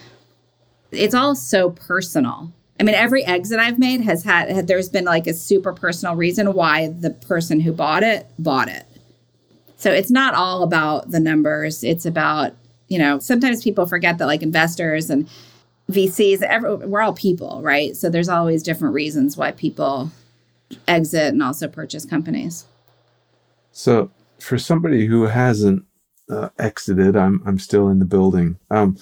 it's 0.91 1.15
all 1.15 1.35
so 1.35 1.71
personal. 1.71 2.51
I 2.79 2.83
mean, 2.83 2.95
every 2.95 3.25
exit 3.25 3.59
I've 3.59 3.79
made 3.79 4.01
has 4.01 4.23
had, 4.23 4.49
had 4.49 4.67
there's 4.67 4.89
been 4.89 5.05
like 5.05 5.25
a 5.25 5.33
super 5.33 5.73
personal 5.73 6.15
reason 6.15 6.53
why 6.53 6.87
the 6.87 7.11
person 7.11 7.61
who 7.61 7.71
bought 7.71 8.03
it 8.03 8.27
bought 8.37 8.67
it. 8.67 8.85
So 9.77 9.91
it's 9.91 10.11
not 10.11 10.33
all 10.33 10.63
about 10.63 11.11
the 11.11 11.19
numbers. 11.21 11.83
It's 11.83 12.05
about, 12.05 12.53
you 12.89 12.99
know, 12.99 13.19
sometimes 13.19 13.63
people 13.63 13.85
forget 13.85 14.17
that 14.17 14.25
like 14.25 14.41
investors 14.41 15.09
and 15.09 15.29
VCs, 15.89 16.41
every, 16.41 16.75
we're 16.75 17.01
all 17.01 17.13
people, 17.13 17.61
right? 17.63 17.95
So 17.95 18.09
there's 18.09 18.29
always 18.29 18.63
different 18.63 18.93
reasons 18.93 19.37
why 19.37 19.51
people 19.51 20.11
exit 20.87 21.33
and 21.33 21.43
also 21.43 21.67
purchase 21.67 22.05
companies. 22.05 22.65
So 23.71 24.11
for 24.39 24.57
somebody 24.57 25.05
who 25.07 25.23
hasn't 25.23 25.85
uh, 26.29 26.49
exited, 26.59 27.15
I'm 27.15 27.41
I'm 27.45 27.59
still 27.59 27.89
in 27.89 27.99
the 27.99 28.05
building. 28.05 28.57
Um, 28.71 28.97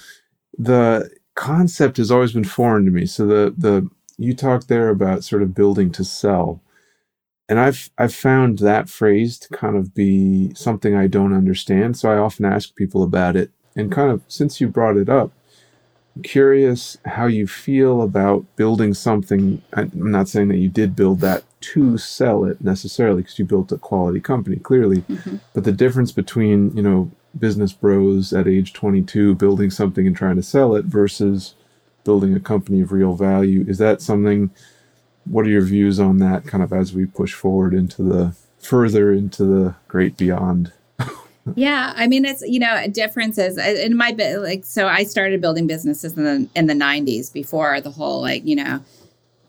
the 0.58 1.12
concept 1.36 1.98
has 1.98 2.12
always 2.12 2.34
been 2.34 2.44
foreign 2.44 2.86
to 2.86 2.92
me. 2.92 3.06
So 3.06 3.26
the 3.28 3.54
the 3.58 3.90
you 4.18 4.34
talked 4.36 4.68
there 4.68 4.90
about 4.90 5.24
sort 5.24 5.44
of 5.44 5.54
building 5.56 5.92
to 5.92 6.04
sell 6.04 6.62
and 7.50 7.60
I've 7.60 7.90
I've 7.98 8.14
found 8.14 8.60
that 8.60 8.90
phrase 8.90 9.38
to 9.40 9.50
kind 9.50 9.76
of 9.78 9.94
be 9.94 10.54
something 10.54 10.96
I 10.96 11.08
don't 11.08 11.34
understand. 11.34 11.98
So 11.98 12.12
I 12.12 12.18
often 12.18 12.46
ask 12.46 12.76
people 12.76 13.04
about 13.04 13.36
it. 13.36 13.52
And 13.76 13.92
kind 13.92 14.12
of 14.12 14.24
since 14.28 14.60
you 14.60 14.68
brought 14.68 14.98
it 14.98 15.10
up, 15.10 15.32
curious 16.24 16.98
how 17.06 17.28
you 17.28 17.48
feel 17.48 18.02
about 18.02 18.46
building 18.56 18.94
something. 18.94 19.62
I'm 19.74 19.92
not 19.94 20.28
saying 20.28 20.50
that 20.50 20.58
you 20.58 20.70
did 20.70 20.96
build 20.96 21.22
that 21.22 21.44
to 21.60 21.98
sell 21.98 22.46
it 22.46 22.62
necessarily, 22.62 23.22
because 23.22 23.40
you 23.40 23.46
built 23.46 23.72
a 23.72 23.78
quality 23.78 24.20
company 24.20 24.58
clearly. 24.58 24.98
Mm-hmm. 25.02 25.38
But 25.54 25.64
the 25.64 25.72
difference 25.72 26.12
between 26.12 26.76
you 26.76 26.84
know 26.84 27.12
business 27.38 27.72
bros 27.74 28.34
at 28.34 28.48
age 28.48 28.74
22 28.74 29.36
building 29.36 29.70
something 29.70 30.08
and 30.08 30.16
trying 30.16 30.36
to 30.36 30.42
sell 30.42 30.76
it 30.76 30.86
versus 30.86 31.54
building 32.04 32.34
a 32.34 32.40
company 32.40 32.82
of 32.82 32.92
real 32.92 33.14
value 33.14 33.64
is 33.68 33.78
that 33.78 34.02
something 34.02 34.50
what 35.26 35.46
are 35.46 35.50
your 35.50 35.62
views 35.62 36.00
on 36.00 36.20
that 36.20 36.46
kind 36.46 36.64
of 36.64 36.72
as 36.72 36.94
we 36.94 37.06
push 37.06 37.34
forward 37.34 37.74
into 37.74 38.02
the 38.02 38.36
further 38.60 39.12
into 39.12 39.44
the 39.44 39.76
great 39.88 40.18
beyond? 40.18 40.72
yeah, 41.56 41.94
I 41.96 42.08
mean 42.08 42.26
it's 42.26 42.42
you 42.42 42.60
know 42.60 42.88
differences 42.88 43.58
in 43.58 43.96
my 43.96 44.12
bit 44.12 44.40
like 44.40 44.66
so 44.66 44.88
I 44.88 45.04
started 45.04 45.42
building 45.42 45.68
businesses 45.68 46.18
in 46.18 46.24
the 46.24 46.48
in 46.56 46.68
the 46.68 46.74
90s 46.74 47.32
before 47.32 47.82
the 47.82 47.92
whole 47.92 48.22
like 48.22 48.46
you 48.46 48.56
know 48.56 48.82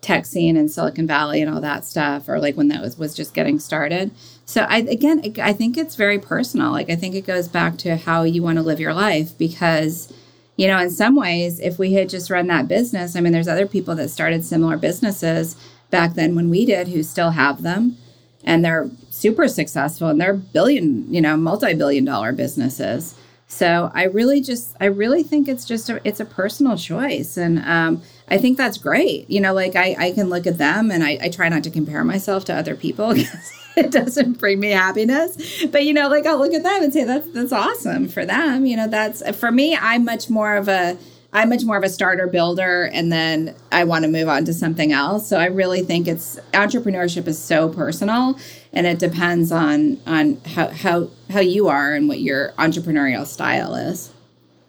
tech 0.00 0.26
scene 0.26 0.57
in 0.57 0.69
Silicon 0.69 1.07
Valley 1.07 1.43
and 1.43 1.52
all 1.52 1.61
that 1.61 1.85
stuff 1.85 2.28
or 2.28 2.38
like 2.38 2.57
when 2.57 2.69
that 2.69 2.81
was 2.81 2.97
was 2.97 3.14
just 3.14 3.35
getting 3.35 3.59
started. 3.59 4.11
So 4.45 4.62
I 4.62 4.78
again 4.78 5.35
I 5.43 5.52
think 5.52 5.76
it's 5.76 5.97
very 5.97 6.19
personal. 6.19 6.71
Like 6.71 6.90
I 6.90 6.97
think 6.97 7.14
it 7.14 7.26
goes 7.26 7.49
back 7.49 7.76
to 7.78 7.97
how 7.97 8.23
you 8.23 8.43
want 8.43 8.59
to 8.59 8.62
live 8.62 8.81
your 8.81 8.95
life 8.95 9.37
because 9.37 10.12
you 10.59 10.67
know, 10.67 10.78
in 10.78 10.90
some 10.90 11.14
ways, 11.14 11.61
if 11.61 11.78
we 11.78 11.93
had 11.93 12.09
just 12.09 12.31
run 12.31 12.49
that 12.49 12.67
business, 12.67 13.14
I 13.14 13.21
mean, 13.21 13.33
there's 13.33 13.47
other 13.47 13.67
people 13.67 13.95
that 13.95 14.09
started 14.09 14.45
similar 14.45 14.76
businesses 14.76 15.57
back 15.88 16.14
then 16.14 16.35
when 16.35 16.50
we 16.50 16.67
did 16.67 16.88
who 16.88 17.05
still 17.05 17.31
have 17.31 17.62
them 17.62 17.97
and 18.45 18.64
they're 18.64 18.90
super 19.09 19.47
successful 19.47 20.09
and 20.09 20.21
they're 20.21 20.35
billion, 20.35 21.12
you 21.14 21.21
know, 21.21 21.37
multi-billion 21.37 22.05
dollar 22.05 22.33
businesses. 22.33 23.14
So 23.49 23.90
I 23.95 24.05
really 24.05 24.40
just, 24.40 24.76
I 24.81 24.87
really 24.87 25.23
think 25.23 25.49
it's 25.49 25.64
just, 25.64 25.88
a, 25.88 26.00
it's 26.07 26.21
a 26.21 26.25
personal 26.25 26.76
choice. 26.76 27.37
And 27.37 27.59
um, 27.61 28.02
I 28.28 28.38
think 28.38 28.59
that's 28.59 28.78
great. 28.78 29.28
You 29.28 29.40
know, 29.40 29.55
like 29.55 29.75
I, 29.75 29.97
I 29.99 30.12
can 30.12 30.28
look 30.28 30.47
at 30.47 30.59
them 30.59 30.90
and 30.90 31.02
I, 31.02 31.19
I 31.23 31.28
try 31.31 31.49
not 31.49 31.64
to 31.64 31.71
compare 31.71 32.05
myself 32.05 32.45
to 32.47 32.55
other 32.55 32.76
people 32.76 33.14
because 33.14 33.52
it 33.76 33.90
doesn't 33.90 34.38
bring 34.38 34.61
me 34.61 34.71
happiness. 34.71 35.64
But 35.67 35.85
you 35.85 35.95
know, 35.95 36.09
like 36.09 36.26
I'll 36.26 36.38
look 36.38 36.52
at 36.52 36.62
them 36.62 36.83
and 36.83 36.93
say 36.93 37.05
that's 37.05 37.31
that's 37.33 37.52
awesome 37.52 38.09
for 38.09 38.26
them. 38.26 38.67
You 38.67 38.76
know, 38.76 38.88
that's 38.88 39.28
for 39.37 39.50
me. 39.50 39.76
I'm 39.76 40.05
much 40.05 40.28
more 40.28 40.57
of 40.57 40.69
a 40.69 40.99
I'm 41.33 41.50
much 41.50 41.64
more 41.64 41.76
of 41.76 41.85
a 41.85 41.90
starter 41.90 42.26
builder, 42.26 42.85
and 42.93 43.12
then 43.12 43.55
I 43.71 43.85
want 43.85 44.05
to 44.05 44.11
move 44.11 44.28
on 44.28 44.47
to 44.47 44.55
something 44.55 44.93
else. 44.93 45.28
So 45.28 45.38
I 45.38 45.47
really 45.47 45.83
think 45.83 46.09
it's 46.09 46.37
entrepreneurship 46.52 47.28
is 47.28 47.38
so 47.38 47.69
personal, 47.69 48.38
and 48.73 48.87
it 48.87 48.99
depends 48.99 49.52
on 49.52 50.00
on 50.07 50.40
how 50.45 50.69
how 50.69 51.11
how 51.30 51.40
you 51.40 51.68
are 51.68 51.94
and 51.94 52.08
what 52.08 52.20
your 52.20 52.52
entrepreneurial 52.52 53.26
style 53.26 53.75
is. 53.75 54.12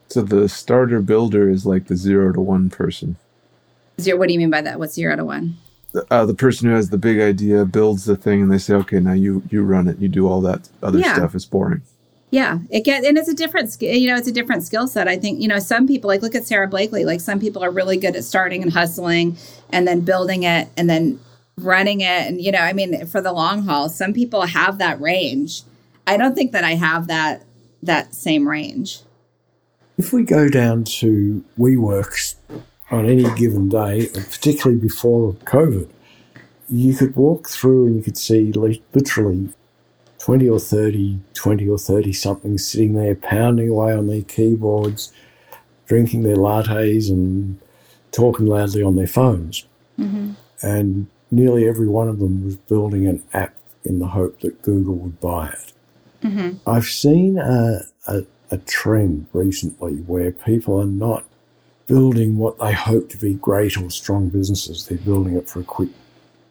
So 0.07 0.21
the 0.21 0.49
starter 0.49 1.01
builder 1.01 1.49
is 1.49 1.65
like 1.65 1.87
the 1.87 1.95
zero 1.95 2.33
to 2.33 2.41
one 2.41 2.69
person. 2.69 3.17
Zero. 4.01 4.17
What 4.17 4.27
do 4.27 4.33
you 4.33 4.39
mean 4.39 4.49
by 4.49 4.61
that? 4.61 4.79
What's 4.79 4.95
zero 4.95 5.15
to 5.15 5.25
one? 5.25 5.57
uh, 6.09 6.25
the 6.25 6.33
person 6.33 6.69
who 6.69 6.75
has 6.75 6.89
the 6.89 6.97
big 6.97 7.19
idea 7.19 7.65
builds 7.65 8.05
the 8.05 8.15
thing 8.15 8.41
and 8.41 8.51
they 8.51 8.57
say 8.57 8.73
okay 8.73 8.99
now 8.99 9.13
you 9.13 9.43
you 9.49 9.63
run 9.63 9.87
it 9.87 9.97
you 9.99 10.07
do 10.07 10.27
all 10.27 10.41
that 10.41 10.69
other 10.83 10.99
yeah. 10.99 11.15
stuff 11.15 11.33
it's 11.33 11.45
boring 11.45 11.81
yeah 12.31 12.59
it 12.69 12.81
gets 12.81 13.05
and 13.05 13.17
it's 13.17 13.27
a 13.27 13.33
different 13.33 13.71
skill 13.71 13.95
you 13.95 14.07
know 14.07 14.15
it's 14.15 14.27
a 14.27 14.31
different 14.31 14.63
skill 14.63 14.87
set 14.87 15.07
i 15.07 15.17
think 15.17 15.41
you 15.41 15.47
know 15.47 15.59
some 15.59 15.87
people 15.87 16.07
like 16.07 16.21
look 16.21 16.35
at 16.35 16.45
Sara 16.45 16.67
Blakely 16.67 17.05
like 17.05 17.21
some 17.21 17.39
people 17.39 17.63
are 17.63 17.71
really 17.71 17.97
good 17.97 18.15
at 18.15 18.23
starting 18.23 18.61
and 18.61 18.71
hustling 18.71 19.35
and 19.71 19.87
then 19.87 20.01
building 20.01 20.43
it 20.43 20.67
and 20.77 20.89
then 20.89 21.19
running 21.57 22.01
it 22.01 22.27
and 22.27 22.39
you 22.39 22.51
know 22.51 22.59
i 22.59 22.71
mean 22.71 23.05
for 23.07 23.19
the 23.19 23.33
long 23.33 23.63
haul 23.63 23.89
some 23.89 24.13
people 24.13 24.43
have 24.43 24.77
that 24.77 25.01
range 25.01 25.63
i 26.09 26.17
don't 26.17 26.35
think 26.35 26.51
that 26.51 26.63
i 26.63 26.75
have 26.75 27.07
that 27.07 27.45
that 27.81 28.13
same 28.13 28.47
range 28.47 28.99
if 29.99 30.13
we 30.13 30.23
go 30.23 30.47
down 30.47 30.85
to 30.85 31.43
WeWork's 31.59 32.37
on 32.89 33.05
any 33.05 33.29
given 33.35 33.67
day, 33.67 34.07
particularly 34.07 34.79
before 34.79 35.33
COVID, 35.43 35.89
you 36.69 36.95
could 36.95 37.17
walk 37.17 37.49
through 37.49 37.87
and 37.87 37.97
you 37.97 38.01
could 38.01 38.17
see 38.17 38.53
literally 38.53 39.49
20 40.19 40.47
or 40.47 40.59
30, 40.59 41.19
20 41.33 41.67
or 41.67 41.77
30 41.77 42.13
something 42.13 42.57
sitting 42.57 42.93
there 42.93 43.13
pounding 43.13 43.67
away 43.67 43.93
on 43.93 44.07
their 44.07 44.21
keyboards, 44.21 45.11
drinking 45.85 46.23
their 46.23 46.37
lattes 46.37 47.09
and 47.09 47.59
talking 48.11 48.45
loudly 48.45 48.81
on 48.81 48.95
their 48.95 49.05
phones. 49.05 49.65
Mm-hmm. 49.99 50.31
And 50.61 51.07
nearly 51.29 51.67
every 51.67 51.87
one 51.87 52.07
of 52.07 52.19
them 52.19 52.45
was 52.45 52.55
building 52.55 53.05
an 53.05 53.21
app 53.33 53.53
in 53.83 53.99
the 53.99 54.07
hope 54.07 54.39
that 54.39 54.61
Google 54.61 54.95
would 54.95 55.19
buy 55.19 55.49
it. 55.49 55.73
Mm-hmm. 56.23 56.69
I've 56.69 56.85
seen 56.85 57.37
a, 57.37 57.81
a, 58.07 58.21
a 58.51 58.57
trend 58.59 59.27
recently 59.33 59.95
where 59.97 60.31
people 60.31 60.79
are 60.79 60.85
not 60.85 61.23
building 61.87 62.37
what 62.37 62.59
they 62.59 62.71
hope 62.71 63.09
to 63.09 63.17
be 63.17 63.33
great 63.33 63.77
or 63.77 63.89
strong 63.89 64.29
businesses. 64.29 64.85
They're 64.85 64.97
building 64.99 65.35
it 65.35 65.49
for 65.49 65.59
a 65.59 65.63
quick 65.63 65.89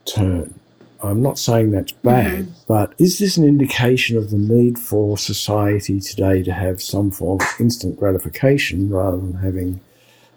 turn. 0.04 0.58
I'm 1.00 1.22
not 1.22 1.38
saying 1.38 1.70
that's 1.70 1.92
bad, 1.92 2.44
mm-hmm. 2.44 2.52
but 2.66 2.92
is 2.98 3.18
this 3.18 3.36
an 3.36 3.44
indication 3.44 4.16
of 4.16 4.30
the 4.30 4.38
need 4.38 4.78
for 4.78 5.16
society 5.16 6.00
today 6.00 6.42
to 6.42 6.52
have 6.52 6.82
some 6.82 7.12
form 7.12 7.40
of 7.40 7.60
instant 7.60 7.98
gratification 7.98 8.90
rather 8.90 9.16
than 9.16 9.34
having 9.34 9.80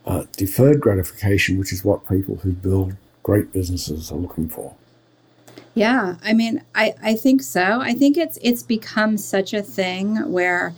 uh, 0.06 0.26
deferred 0.38 0.80
gratification, 0.80 1.58
which 1.58 1.74
is 1.74 1.84
what 1.84 2.08
people 2.08 2.36
who 2.36 2.52
build 2.52 2.96
great 3.24 3.52
businesses 3.52 4.12
are 4.12 4.16
looking 4.18 4.50
for? 4.50 4.76
Yeah, 5.74 6.16
I 6.24 6.34
mean, 6.34 6.64
I, 6.76 6.94
I 7.02 7.16
think 7.16 7.42
so. 7.42 7.80
I 7.82 7.94
think 7.94 8.18
it's 8.18 8.38
it's 8.42 8.64
become 8.64 9.18
such 9.18 9.54
a 9.54 9.62
thing 9.62 10.18
where 10.32 10.74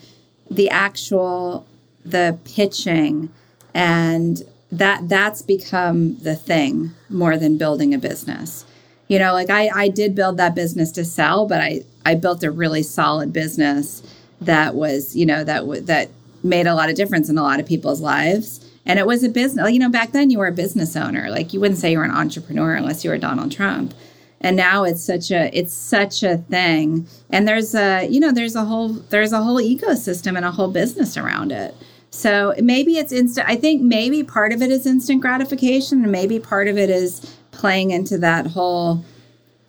the 0.49 0.69
actual 0.69 1.65
the 2.05 2.37
pitching 2.45 3.29
and 3.73 4.43
that 4.71 5.07
that's 5.09 5.41
become 5.41 6.17
the 6.17 6.35
thing 6.35 6.91
more 7.09 7.37
than 7.37 7.57
building 7.57 7.93
a 7.93 7.97
business. 7.97 8.65
You 9.07 9.19
know 9.19 9.33
like 9.33 9.49
i 9.49 9.69
i 9.75 9.89
did 9.89 10.15
build 10.15 10.37
that 10.37 10.55
business 10.55 10.91
to 10.93 11.05
sell 11.05 11.45
but 11.45 11.61
i 11.61 11.81
i 12.05 12.15
built 12.15 12.41
a 12.43 12.49
really 12.49 12.81
solid 12.81 13.31
business 13.31 14.01
that 14.41 14.73
was 14.75 15.15
you 15.15 15.25
know 15.25 15.43
that 15.43 15.85
that 15.85 16.09
made 16.41 16.65
a 16.67 16.73
lot 16.73 16.89
of 16.89 16.95
difference 16.95 17.29
in 17.29 17.37
a 17.37 17.43
lot 17.43 17.59
of 17.59 17.65
people's 17.65 18.01
lives. 18.01 18.59
And 18.85 18.99
it 18.99 19.05
was 19.05 19.23
a 19.23 19.29
business 19.29 19.71
you 19.71 19.79
know 19.79 19.89
back 19.89 20.11
then 20.13 20.29
you 20.29 20.39
were 20.39 20.47
a 20.47 20.51
business 20.51 20.95
owner. 20.95 21.29
Like 21.29 21.53
you 21.53 21.59
wouldn't 21.59 21.79
say 21.79 21.91
you 21.91 21.97
were 21.99 22.05
an 22.05 22.11
entrepreneur 22.11 22.73
unless 22.75 23.03
you 23.03 23.11
were 23.11 23.17
donald 23.17 23.51
trump 23.51 23.93
and 24.43 24.55
now 24.55 24.83
it's 24.83 25.03
such 25.03 25.31
a 25.31 25.49
it's 25.57 25.73
such 25.73 26.21
a 26.21 26.37
thing 26.37 27.07
and 27.29 27.47
there's 27.47 27.73
a 27.73 28.05
you 28.07 28.19
know 28.19 28.31
there's 28.31 28.55
a 28.55 28.65
whole 28.65 28.89
there's 28.89 29.31
a 29.31 29.41
whole 29.41 29.61
ecosystem 29.61 30.35
and 30.35 30.45
a 30.45 30.51
whole 30.51 30.69
business 30.69 31.17
around 31.17 31.51
it 31.51 31.73
so 32.13 32.53
maybe 32.61 32.99
it's 32.99 33.11
instant. 33.11 33.49
I 33.49 33.55
think 33.55 33.81
maybe 33.81 34.23
part 34.23 34.53
of 34.53 34.61
it 34.61 34.69
is 34.69 34.85
instant 34.85 35.19
gratification, 35.19 36.03
and 36.03 36.11
maybe 36.11 36.39
part 36.39 36.67
of 36.67 36.77
it 36.77 36.91
is 36.91 37.35
playing 37.49 37.89
into 37.89 38.19
that 38.19 38.45
whole. 38.45 39.03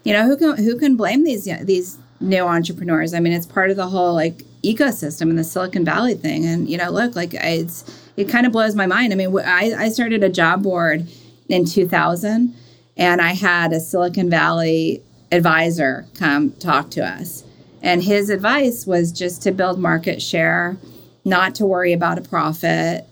You 0.04 0.12
know, 0.12 0.26
who 0.26 0.36
can 0.36 0.62
who 0.62 0.78
can 0.78 0.94
blame 0.94 1.24
these 1.24 1.46
these 1.62 1.96
new 2.20 2.44
entrepreneurs? 2.44 3.14
I 3.14 3.20
mean, 3.20 3.32
it's 3.32 3.46
part 3.46 3.70
of 3.70 3.76
the 3.76 3.86
whole 3.86 4.12
like 4.12 4.42
ecosystem 4.62 5.30
and 5.30 5.38
the 5.38 5.42
Silicon 5.42 5.86
Valley 5.86 6.16
thing. 6.16 6.44
And 6.44 6.68
you 6.68 6.76
know, 6.76 6.90
look, 6.90 7.16
like 7.16 7.32
it's 7.32 7.82
it 8.18 8.28
kind 8.28 8.44
of 8.44 8.52
blows 8.52 8.74
my 8.74 8.86
mind. 8.86 9.14
I 9.14 9.16
mean, 9.16 9.34
I, 9.38 9.72
I 9.78 9.88
started 9.88 10.22
a 10.22 10.28
job 10.28 10.62
board 10.62 11.08
in 11.48 11.64
2000 11.64 12.54
and 12.96 13.20
I 13.20 13.32
had 13.32 13.72
a 13.72 13.80
Silicon 13.80 14.30
Valley 14.30 15.02
advisor 15.32 16.06
come 16.14 16.52
talk 16.52 16.90
to 16.92 17.04
us. 17.04 17.44
And 17.82 18.02
his 18.02 18.30
advice 18.30 18.86
was 18.86 19.12
just 19.12 19.42
to 19.42 19.52
build 19.52 19.78
market 19.78 20.22
share, 20.22 20.76
not 21.24 21.54
to 21.56 21.66
worry 21.66 21.92
about 21.92 22.18
a 22.18 22.22
profit. 22.22 23.06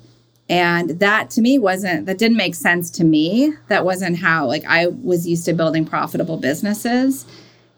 And 0.49 0.91
that 1.01 1.31
to 1.31 1.41
me 1.41 1.59
wasn't, 1.59 2.07
that 2.07 2.19
didn't 2.19 2.37
make 2.37 2.55
sense 2.55 2.91
to 2.93 3.05
me. 3.05 3.53
That 3.69 3.85
wasn't 3.85 4.19
how, 4.19 4.47
like, 4.47 4.65
I 4.67 4.87
was 4.87 5.27
used 5.27 5.45
to 5.47 5.53
building 5.53 5.85
profitable 5.85 6.37
businesses. 6.37 7.27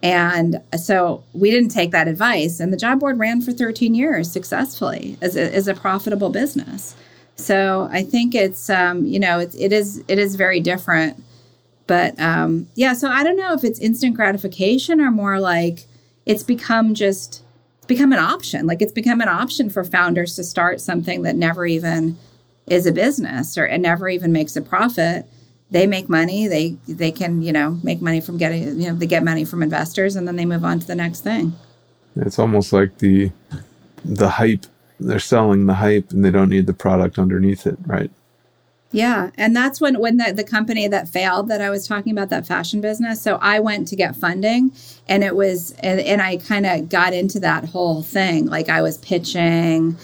And 0.02 0.60
so 0.76 1.24
we 1.32 1.50
didn't 1.50 1.70
take 1.70 1.90
that 1.92 2.08
advice. 2.08 2.60
And 2.60 2.72
the 2.72 2.76
job 2.76 3.00
board 3.00 3.18
ran 3.18 3.40
for 3.40 3.52
13 3.52 3.94
years 3.94 4.30
successfully 4.30 5.16
as 5.20 5.36
a, 5.36 5.52
as 5.54 5.66
a 5.66 5.74
profitable 5.74 6.30
business. 6.30 6.94
So 7.36 7.88
I 7.90 8.02
think 8.02 8.34
it's, 8.34 8.70
um, 8.70 9.04
you 9.04 9.18
know, 9.18 9.40
it 9.40 9.72
is, 9.72 10.04
it 10.06 10.18
is 10.18 10.36
very 10.36 10.60
different 10.60 11.22
but 11.86 12.18
um, 12.18 12.68
yeah, 12.74 12.94
so 12.94 13.08
I 13.08 13.22
don't 13.22 13.36
know 13.36 13.52
if 13.52 13.64
it's 13.64 13.78
instant 13.78 14.14
gratification 14.14 15.00
or 15.00 15.10
more 15.10 15.38
like 15.38 15.86
it's 16.24 16.42
become 16.42 16.94
just 16.94 17.42
it's 17.78 17.86
become 17.86 18.12
an 18.12 18.18
option. 18.18 18.66
Like 18.66 18.80
it's 18.80 18.92
become 18.92 19.20
an 19.20 19.28
option 19.28 19.68
for 19.68 19.84
founders 19.84 20.36
to 20.36 20.44
start 20.44 20.80
something 20.80 21.22
that 21.22 21.36
never 21.36 21.66
even 21.66 22.16
is 22.66 22.86
a 22.86 22.92
business 22.92 23.58
or 23.58 23.66
it 23.66 23.78
never 23.78 24.08
even 24.08 24.32
makes 24.32 24.56
a 24.56 24.62
profit. 24.62 25.26
They 25.70 25.86
make 25.86 26.08
money. 26.08 26.46
They 26.46 26.76
they 26.88 27.12
can 27.12 27.42
you 27.42 27.52
know 27.52 27.78
make 27.82 28.00
money 28.00 28.20
from 28.20 28.38
getting 28.38 28.80
you 28.80 28.88
know 28.88 28.94
they 28.94 29.06
get 29.06 29.22
money 29.22 29.44
from 29.44 29.62
investors 29.62 30.16
and 30.16 30.26
then 30.26 30.36
they 30.36 30.46
move 30.46 30.64
on 30.64 30.80
to 30.80 30.86
the 30.86 30.94
next 30.94 31.20
thing. 31.20 31.52
It's 32.16 32.38
almost 32.38 32.72
like 32.72 32.98
the 32.98 33.30
the 34.04 34.30
hype. 34.30 34.66
They're 35.00 35.18
selling 35.18 35.66
the 35.66 35.74
hype 35.74 36.12
and 36.12 36.24
they 36.24 36.30
don't 36.30 36.48
need 36.48 36.66
the 36.66 36.72
product 36.72 37.18
underneath 37.18 37.66
it, 37.66 37.76
right? 37.84 38.10
Yeah, 38.94 39.30
and 39.36 39.56
that's 39.56 39.80
when 39.80 39.98
when 39.98 40.18
the, 40.18 40.32
the 40.32 40.44
company 40.44 40.86
that 40.86 41.08
failed 41.08 41.48
that 41.48 41.60
I 41.60 41.68
was 41.68 41.84
talking 41.84 42.12
about 42.12 42.28
that 42.30 42.46
fashion 42.46 42.80
business. 42.80 43.20
So 43.20 43.38
I 43.42 43.58
went 43.58 43.88
to 43.88 43.96
get 43.96 44.14
funding, 44.14 44.70
and 45.08 45.24
it 45.24 45.34
was 45.34 45.72
and, 45.80 45.98
and 45.98 46.22
I 46.22 46.36
kind 46.36 46.64
of 46.64 46.88
got 46.90 47.12
into 47.12 47.40
that 47.40 47.64
whole 47.64 48.04
thing. 48.04 48.46
Like 48.46 48.68
I 48.68 48.82
was 48.82 48.98
pitching 48.98 49.96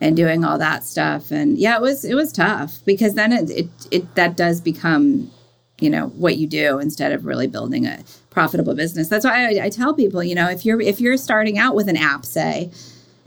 and 0.00 0.16
doing 0.16 0.44
all 0.44 0.58
that 0.58 0.82
stuff, 0.82 1.30
and 1.30 1.56
yeah, 1.56 1.76
it 1.76 1.82
was 1.82 2.04
it 2.04 2.16
was 2.16 2.32
tough 2.32 2.80
because 2.84 3.14
then 3.14 3.32
it 3.32 3.48
it, 3.50 3.68
it 3.92 4.14
that 4.16 4.36
does 4.36 4.60
become 4.60 5.30
you 5.78 5.88
know 5.88 6.08
what 6.08 6.36
you 6.36 6.48
do 6.48 6.80
instead 6.80 7.12
of 7.12 7.24
really 7.24 7.46
building 7.46 7.86
a 7.86 8.02
profitable 8.30 8.74
business. 8.74 9.06
That's 9.06 9.24
why 9.24 9.56
I, 9.56 9.66
I 9.66 9.68
tell 9.68 9.94
people, 9.94 10.24
you 10.24 10.34
know, 10.34 10.48
if 10.50 10.66
you're 10.66 10.80
if 10.80 11.00
you're 11.00 11.16
starting 11.16 11.58
out 11.58 11.76
with 11.76 11.88
an 11.88 11.96
app, 11.96 12.26
say 12.26 12.72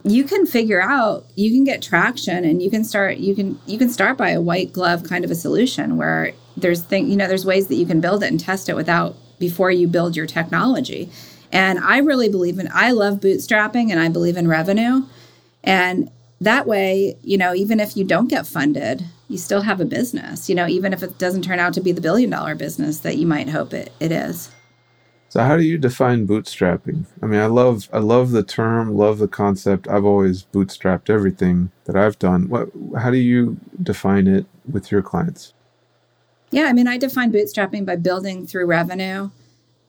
you 0.06 0.24
can 0.24 0.46
figure 0.46 0.82
out 0.82 1.26
you 1.36 1.52
can 1.52 1.64
get 1.64 1.82
traction 1.82 2.46
and 2.46 2.62
you 2.62 2.70
can 2.70 2.84
start 2.84 3.18
you 3.18 3.34
can 3.34 3.60
you 3.66 3.78
can 3.78 3.90
start 3.90 4.18
by 4.18 4.30
a 4.30 4.40
white 4.40 4.72
glove 4.72 5.04
kind 5.04 5.26
of 5.26 5.32
a 5.32 5.36
solution 5.36 5.98
where 5.98 6.32
there's 6.56 6.82
thing 6.82 7.10
you 7.10 7.18
know 7.18 7.28
there's 7.28 7.46
ways 7.46 7.68
that 7.68 7.76
you 7.76 7.88
can 7.88 8.00
build 8.00 8.22
it 8.22 8.28
and 8.28 8.40
test 8.40 8.70
it 8.70 8.76
without 8.76 9.16
before 9.40 9.70
you 9.72 9.88
build 9.88 10.16
your 10.16 10.28
technology. 10.28 11.10
And 11.52 11.80
i 11.80 11.98
really 11.98 12.30
believe 12.30 12.60
in 12.60 12.70
i 12.74 12.92
love 12.92 13.20
bootstrapping 13.20 13.90
and 13.90 14.00
i 14.00 14.08
believe 14.08 14.38
in 14.38 14.48
revenue. 14.48 15.04
And 15.64 16.12
that 16.40 16.68
way 16.68 17.18
you 17.24 17.38
know 17.38 17.56
even 17.56 17.80
if 17.80 17.98
you 17.98 18.04
don't 18.04 18.28
get 18.28 18.46
funded 18.46 19.06
you 19.28 19.38
still 19.38 19.62
have 19.62 19.80
a 19.80 19.86
business 19.86 20.50
you 20.50 20.54
know 20.54 20.68
even 20.68 20.94
if 20.94 21.02
it 21.02 21.18
doesn't 21.18 21.44
turn 21.44 21.60
out 21.60 21.74
to 21.74 21.82
be 21.82 21.92
the 21.92 22.02
billion 22.02 22.30
dollar 22.30 22.54
business 22.54 23.00
that 23.00 23.18
you 23.18 23.26
might 23.26 23.50
hope 23.50 23.74
it, 23.74 23.92
it 24.00 24.12
is 24.12 24.52
so 25.36 25.44
how 25.44 25.58
do 25.58 25.64
you 25.64 25.78
define 25.78 26.26
bootstrapping? 26.26 27.04
I 27.22 27.26
mean, 27.26 27.42
I 27.42 27.48
love 27.48 27.90
I 27.92 27.98
love 27.98 28.32
the 28.32 28.42
term, 28.42 28.96
love 28.96 29.18
the 29.18 29.28
concept. 29.28 29.86
I've 29.86 30.06
always 30.06 30.44
bootstrapped 30.44 31.10
everything 31.10 31.72
that 31.84 31.98
I've 31.98 32.18
done. 32.18 32.48
What 32.48 32.70
how 32.98 33.12
do 33.12 33.18
you 33.18 33.60
define 33.84 34.28
it 34.28 34.46
with 34.66 34.94
your 34.94 35.02
clients? 35.02 35.54
Yeah, 36.52 36.68
I 36.68 36.72
mean, 36.72 36.88
I 36.88 36.98
define 36.98 37.34
bootstrapping 37.34 37.86
by 37.86 37.98
building 37.98 38.48
through 38.48 38.66
revenue, 38.68 39.30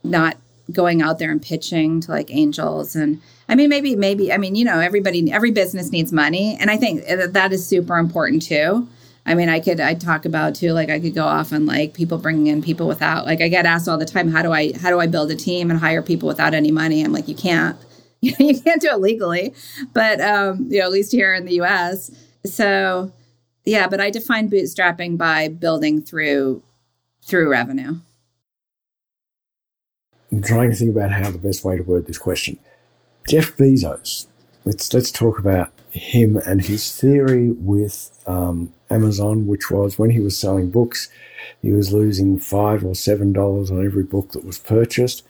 not 0.03 0.37
going 0.73 1.01
out 1.01 1.21
there 1.21 1.31
and 1.31 1.41
pitching 1.41 2.01
to 2.01 2.11
like 2.11 2.29
angels 2.35 2.97
and 2.97 3.23
I 3.49 3.55
mean 3.55 3.69
maybe 3.69 3.95
maybe 3.95 4.33
I 4.33 4.39
mean, 4.39 4.57
you 4.57 4.65
know, 4.65 4.81
everybody 4.81 5.31
every 5.31 5.53
business 5.53 5.93
needs 5.93 6.11
money 6.11 6.57
and 6.59 6.73
I 6.73 6.77
think 6.77 7.09
uh, 7.09 7.29
that 7.29 7.53
is 7.53 7.65
super 7.65 7.99
important 7.99 8.43
too. 8.43 8.89
I 9.27 9.35
mean, 9.35 9.49
I 9.49 9.59
could 9.59 9.81
I 9.81 9.95
talk 9.95 10.25
about 10.25 10.55
too. 10.55 10.73
Like 10.73 10.89
I 10.89 11.01
could 11.01 11.15
go 11.15 11.25
off 11.25 11.53
on 11.53 11.67
like 11.67 11.95
people 11.95 12.17
bringing 12.17 12.47
in 12.47 12.63
people 12.63 12.87
without. 12.87 13.27
Like 13.27 13.41
I 13.41 13.49
get 13.49 13.67
asked 13.67 13.89
all 13.89 13.99
the 13.99 14.07
time, 14.07 14.29
how 14.29 14.41
do 14.41 14.53
I 14.53 14.73
how 14.79 14.91
do 14.91 15.01
I 15.01 15.09
build 15.09 15.31
a 15.33 15.37
team 15.37 15.71
and 15.71 15.81
hire 15.81 16.01
people 16.01 16.29
without 16.29 16.55
any 16.55 16.71
money? 16.71 17.03
I'm 17.03 17.13
like, 17.13 17.29
you 17.29 17.35
can't. 17.35 17.77
you 18.21 18.61
can't 18.61 18.81
do 18.81 18.89
it 18.89 19.01
legally, 19.01 19.53
but 19.93 20.21
um, 20.21 20.67
you 20.71 20.79
know, 20.79 20.87
at 20.87 20.93
least 20.93 21.13
here 21.13 21.35
in 21.35 21.45
the 21.45 21.57
U.S. 21.57 22.11
So 22.45 23.13
yeah, 23.65 23.89
but 23.89 24.01
I 24.01 24.11
define 24.11 24.49
bootstrapping 24.49 25.19
by 25.19 25.49
building 25.49 26.01
through 26.01 26.63
through 27.23 27.51
revenue. 27.51 27.97
I'm 30.33 30.43
trying 30.43 30.71
to 30.71 30.77
think 30.77 30.91
about 30.91 31.13
how 31.13 31.31
the 31.31 31.39
best 31.39 31.65
way 31.65 31.77
to 31.77 31.83
word 31.83 32.07
this 32.07 32.19
question. 32.19 32.59
Jeff 33.29 33.57
Bezos. 33.57 34.27
Let's 34.65 34.93
let's 34.95 35.11
talk 35.11 35.39
about 35.39 35.73
him 35.91 36.37
and 36.37 36.63
his 36.63 36.93
theory 36.93 37.51
with 37.51 38.11
um, 38.27 38.73
Amazon, 38.91 39.47
which 39.47 39.71
was 39.71 39.99
when 39.99 40.11
he 40.11 40.21
was 40.21 40.37
selling 40.39 40.71
books, 40.71 41.09
he 41.63 41.73
was 41.73 41.93
losing 41.93 42.39
five 42.39 42.85
or 42.85 42.95
seven 42.95 43.33
dollars 43.33 43.71
on 43.71 43.85
every 43.85 44.05
book 44.05 44.33
that 44.33 44.45
was 44.45 44.59
purchased. 44.59 45.25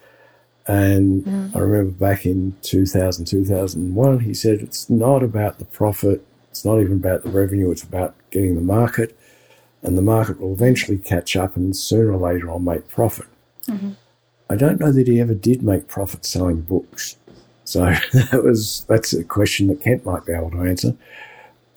And 0.66 1.24
mm. 1.24 1.56
I 1.56 1.60
remember 1.60 1.92
back 1.92 2.26
in 2.26 2.56
2000, 2.62 3.24
2001, 3.24 4.20
he 4.20 4.34
said 4.34 4.60
it's 4.60 4.90
not 4.90 5.22
about 5.22 5.58
the 5.58 5.64
profit, 5.64 6.26
it's 6.50 6.64
not 6.64 6.80
even 6.80 6.94
about 6.94 7.22
the 7.22 7.30
revenue, 7.30 7.70
it's 7.70 7.84
about 7.84 8.14
getting 8.30 8.56
the 8.56 8.60
market. 8.60 9.16
And 9.82 9.96
the 9.96 10.02
market 10.02 10.40
will 10.40 10.52
eventually 10.52 10.98
catch 10.98 11.36
up, 11.36 11.54
and 11.54 11.76
sooner 11.76 12.10
or 12.10 12.18
later, 12.18 12.50
I'll 12.50 12.58
make 12.58 12.88
profit. 12.88 13.26
Mm-hmm. 13.68 13.90
I 14.50 14.56
don't 14.56 14.80
know 14.80 14.90
that 14.90 15.06
he 15.06 15.20
ever 15.20 15.34
did 15.34 15.62
make 15.62 15.86
profit 15.86 16.24
selling 16.24 16.62
books. 16.62 17.16
So 17.64 17.80
that 18.12 18.42
was 18.42 18.84
that's 18.88 19.12
a 19.12 19.24
question 19.24 19.68
that 19.68 19.82
Kent 19.82 20.04
might 20.04 20.24
be 20.24 20.32
able 20.32 20.50
to 20.52 20.62
answer. 20.62 20.96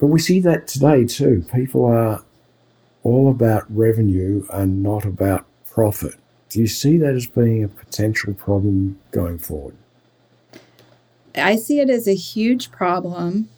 But 0.00 0.06
we 0.06 0.18
see 0.18 0.40
that 0.40 0.66
today 0.66 1.04
too. 1.04 1.44
People 1.52 1.84
are 1.84 2.24
all 3.02 3.30
about 3.30 3.64
revenue 3.68 4.46
and 4.50 4.82
not 4.82 5.04
about 5.04 5.44
profit. 5.70 6.14
Do 6.48 6.58
you 6.58 6.66
see 6.66 6.96
that 6.96 7.14
as 7.14 7.26
being 7.26 7.62
a 7.62 7.68
potential 7.68 8.34
problem 8.34 8.98
going 9.12 9.38
forward? 9.38 9.76
I 11.36 11.56
see 11.56 11.80
it 11.80 11.90
as 11.90 12.08
a 12.08 12.14
huge 12.14 12.72
problem. 12.72 13.48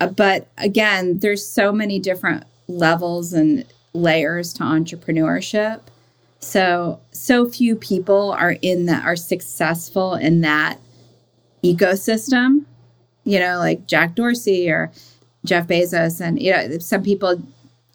Uh, 0.00 0.08
but 0.08 0.48
again, 0.58 1.18
there's 1.18 1.46
so 1.46 1.72
many 1.72 1.98
different 1.98 2.44
levels 2.66 3.32
and 3.32 3.64
layers 3.92 4.52
to 4.54 4.62
entrepreneurship. 4.64 5.82
So 6.40 7.00
so 7.12 7.48
few 7.48 7.76
people 7.76 8.32
are 8.32 8.56
in 8.62 8.86
that 8.86 9.04
are 9.04 9.14
successful 9.14 10.14
in 10.14 10.40
that 10.40 10.80
ecosystem, 11.62 12.64
you 13.24 13.38
know, 13.38 13.58
like 13.58 13.86
Jack 13.86 14.16
Dorsey 14.16 14.68
or 14.68 14.90
Jeff 15.44 15.66
Bezos 15.66 16.20
and 16.20 16.40
you 16.40 16.52
know 16.52 16.78
some 16.78 17.02
people 17.02 17.42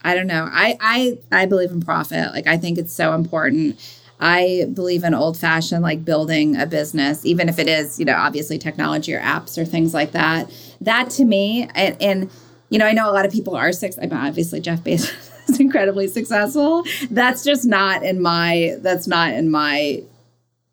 I 0.04 0.16
don't 0.16 0.28
know. 0.28 0.48
I 0.52 0.78
I 0.80 1.18
I 1.32 1.46
believe 1.46 1.72
in 1.72 1.82
profit. 1.82 2.32
Like 2.32 2.48
I 2.48 2.58
think 2.58 2.78
it's 2.78 2.94
so 2.94 3.14
important. 3.14 3.80
I 4.20 4.68
believe 4.74 5.04
in 5.04 5.14
old 5.14 5.38
fashioned 5.38 5.84
like 5.84 6.04
building 6.04 6.56
a 6.56 6.66
business, 6.66 7.26
even 7.26 7.50
if 7.50 7.60
it 7.60 7.68
is, 7.68 8.00
you 8.00 8.06
know, 8.06 8.16
obviously 8.16 8.58
technology 8.58 9.14
or 9.14 9.20
apps 9.20 9.58
or 9.58 9.66
things 9.66 9.94
like 9.94 10.12
that. 10.14 10.52
That 10.82 11.10
to 11.12 11.26
me, 11.26 11.70
and, 11.76 12.02
and 12.02 12.32
you 12.70 12.80
know, 12.80 12.86
I 12.86 12.94
know 12.94 13.10
a 13.10 13.14
lot 13.14 13.26
of 13.26 13.32
people 13.32 13.56
are 13.56 13.72
six. 13.72 13.98
I 13.98 14.02
mean, 14.02 14.14
obviously 14.14 14.60
Jeff 14.60 14.84
Bezos 14.84 15.50
is 15.50 15.60
incredibly 15.60 16.08
successful. 16.08 16.84
That's 17.12 17.44
just 17.44 17.66
not 17.66 18.04
in 18.04 18.22
my. 18.22 18.78
That's 18.80 19.08
not 19.08 19.34
in 19.34 19.52
my 19.52 20.04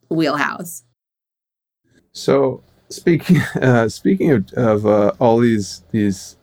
wheelhouse. 0.09 0.85
So 2.13 2.63
speaking 2.89 3.39
uh, 3.61 3.89
speaking 3.89 4.31
of, 4.31 4.53
of 4.53 4.87
uh, 4.87 5.13
all 5.19 5.39
these 5.39 5.83
these 5.91 6.37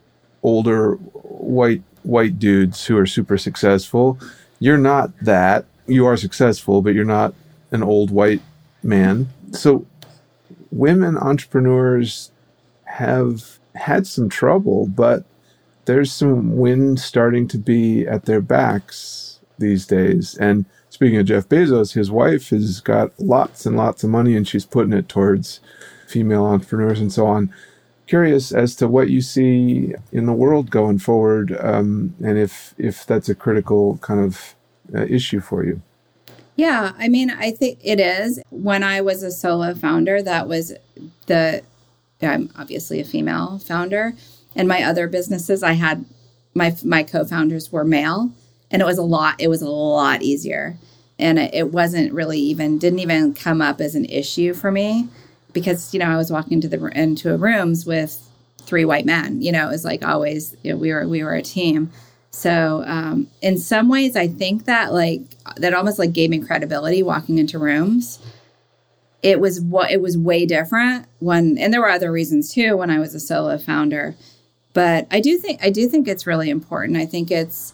older 0.44 0.94
white 0.94 1.84
white 2.04 2.40
dudes 2.40 2.86
who 2.86 2.98
are 2.98 3.06
super 3.06 3.38
successful, 3.38 4.20
you're 4.60 4.78
not 4.78 5.12
that. 5.22 5.66
You 5.88 6.06
are 6.06 6.18
successful, 6.18 6.82
but 6.82 6.94
you're 6.94 7.06
not 7.06 7.34
an 7.72 7.84
old 7.84 8.12
white 8.12 8.42
man. 8.84 9.30
So 9.52 9.86
women 10.72 11.18
entrepreneurs 11.18 12.32
have 12.86 13.60
had 13.76 14.08
some 14.08 14.30
trouble, 14.30 14.88
but 14.88 15.26
there's 15.86 16.12
some 16.12 16.58
wind 16.58 17.00
starting 17.00 17.48
to 17.50 17.58
be 17.58 18.06
at 18.08 18.26
their 18.26 18.42
backs 18.42 19.40
these 19.58 19.86
days. 19.86 20.38
And 20.38 20.66
speaking 20.90 21.18
of 21.18 21.26
Jeff 21.26 21.48
Bezos, 21.48 21.94
his 21.94 22.12
wife 22.12 22.50
has 22.50 22.82
got 22.82 23.18
lots 23.20 23.66
and 23.66 23.76
lots 23.76 24.04
of 24.04 24.10
money 24.10 24.36
and 24.36 24.48
she's 24.48 24.66
putting 24.66 24.94
it 24.94 25.10
towards 25.10 25.60
female 26.08 26.46
entrepreneurs 26.46 27.00
and 27.00 27.12
so 27.12 27.26
on. 27.28 27.54
Curious 28.12 28.52
as 28.52 28.76
to 28.76 28.90
what 28.90 29.10
you 29.10 29.22
see 29.22 29.94
in 30.12 30.26
the 30.26 30.34
world 30.34 30.70
going 30.70 31.00
forward, 31.00 31.58
um, 31.62 32.14
and 32.22 32.38
if 32.38 32.76
if 32.78 33.06
that's 33.06 33.30
a 33.30 33.34
critical 33.34 34.00
kind 34.00 34.20
of 34.20 34.54
uh, 34.94 35.06
issue 35.06 35.40
for 35.40 35.64
you. 35.64 35.82
Yeah, 36.58 36.92
I 37.00 37.08
mean, 37.08 37.30
I 37.30 37.52
think 37.52 37.80
it 37.82 38.02
is. 38.02 38.42
When 38.50 38.84
I 38.84 39.00
was 39.00 39.24
a 39.24 39.32
solo 39.32 39.74
founder, 39.74 40.22
that 40.24 40.50
was 40.50 40.74
the 41.28 41.64
I'm 42.22 42.50
obviously 42.58 43.00
a 43.00 43.06
female 43.06 43.60
founder, 43.60 44.12
and 44.58 44.68
my 44.68 44.84
other 44.84 45.08
businesses, 45.08 45.64
I 45.64 45.72
had 45.72 46.04
my 46.54 46.76
my 46.84 47.04
co-founders 47.04 47.72
were 47.72 47.86
male, 47.86 48.30
and 48.70 48.82
it 48.82 48.86
was 48.86 48.98
a 48.98 49.04
lot. 49.04 49.36
It 49.40 49.48
was 49.48 49.62
a 49.62 49.70
lot 49.70 50.22
easier, 50.22 50.76
and 51.18 51.40
it, 51.40 51.54
it 51.54 51.72
wasn't 51.72 52.12
really 52.12 52.42
even 52.42 52.78
didn't 52.78 53.00
even 53.00 53.34
come 53.34 53.62
up 53.62 53.80
as 53.80 53.96
an 53.96 54.04
issue 54.04 54.54
for 54.54 54.70
me 54.70 55.08
because 55.54 55.94
you 55.94 56.00
know 56.00 56.08
I 56.08 56.18
was 56.18 56.32
walking 56.32 56.54
into 56.54 56.68
the 56.68 56.86
into 56.88 57.38
rooms 57.38 57.86
with 57.86 58.28
three 58.62 58.86
white 58.86 59.06
men. 59.06 59.42
You 59.42 59.52
know, 59.52 59.68
it 59.68 59.72
was 59.72 59.86
like 59.86 60.06
always 60.06 60.56
you 60.64 60.72
know, 60.72 60.78
we 60.78 60.92
were 60.92 61.08
we 61.08 61.24
were 61.24 61.34
a 61.34 61.42
team. 61.42 61.92
So 62.32 62.84
um, 62.88 63.28
in 63.42 63.58
some 63.58 63.90
ways, 63.90 64.16
I 64.16 64.28
think 64.28 64.66
that 64.66 64.94
like 64.94 65.22
that 65.58 65.74
almost 65.74 66.00
like 66.00 66.14
gave 66.14 66.30
me 66.30 66.40
credibility 66.40 67.04
walking 67.04 67.38
into 67.38 67.60
rooms. 67.60 68.20
It 69.22 69.40
was 69.40 69.62
what 69.62 69.92
it 69.92 70.02
was 70.02 70.18
way 70.18 70.46
different 70.46 71.06
when, 71.20 71.58
and 71.58 71.72
there 71.72 71.82
were 71.82 71.90
other 71.90 72.12
reasons 72.12 72.54
too 72.54 72.78
when 72.78 72.90
I 72.90 73.00
was 73.00 73.14
a 73.14 73.20
solo 73.20 73.58
founder. 73.58 74.16
But 74.74 75.08
I 75.12 75.20
do 75.20 75.38
think 75.38 75.64
I 75.64 75.70
do 75.70 75.88
think 75.88 76.08
it's 76.08 76.26
really 76.26 76.50
important. 76.50 76.98
I 76.98 77.06
think 77.06 77.30
it's 77.30 77.74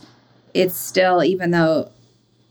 it's 0.54 0.76
still 0.76 1.24
even 1.24 1.52
though 1.52 1.92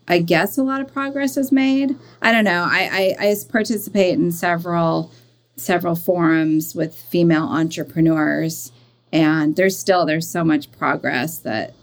I 0.08 0.20
guess 0.20 0.56
a 0.56 0.62
lot 0.62 0.80
of 0.80 0.92
progress 0.92 1.36
is 1.36 1.50
made. 1.50 1.96
I 2.22 2.32
don't 2.32 2.44
know. 2.44 2.66
I, 2.68 3.16
I, 3.20 3.28
I 3.28 3.34
participate 3.50 4.14
in 4.14 4.30
several 4.32 5.10
several 5.56 5.96
forums 5.96 6.74
with 6.74 6.94
female 6.94 7.44
entrepreneurs, 7.44 8.72
and 9.12 9.56
there's 9.56 9.78
still 9.78 10.06
there's 10.06 10.28
so 10.28 10.44
much 10.44 10.70
progress 10.72 11.38
that 11.38 11.74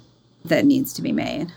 that 0.46 0.66
needs 0.66 0.94
to 0.94 1.02
be 1.02 1.12
made. 1.12 1.52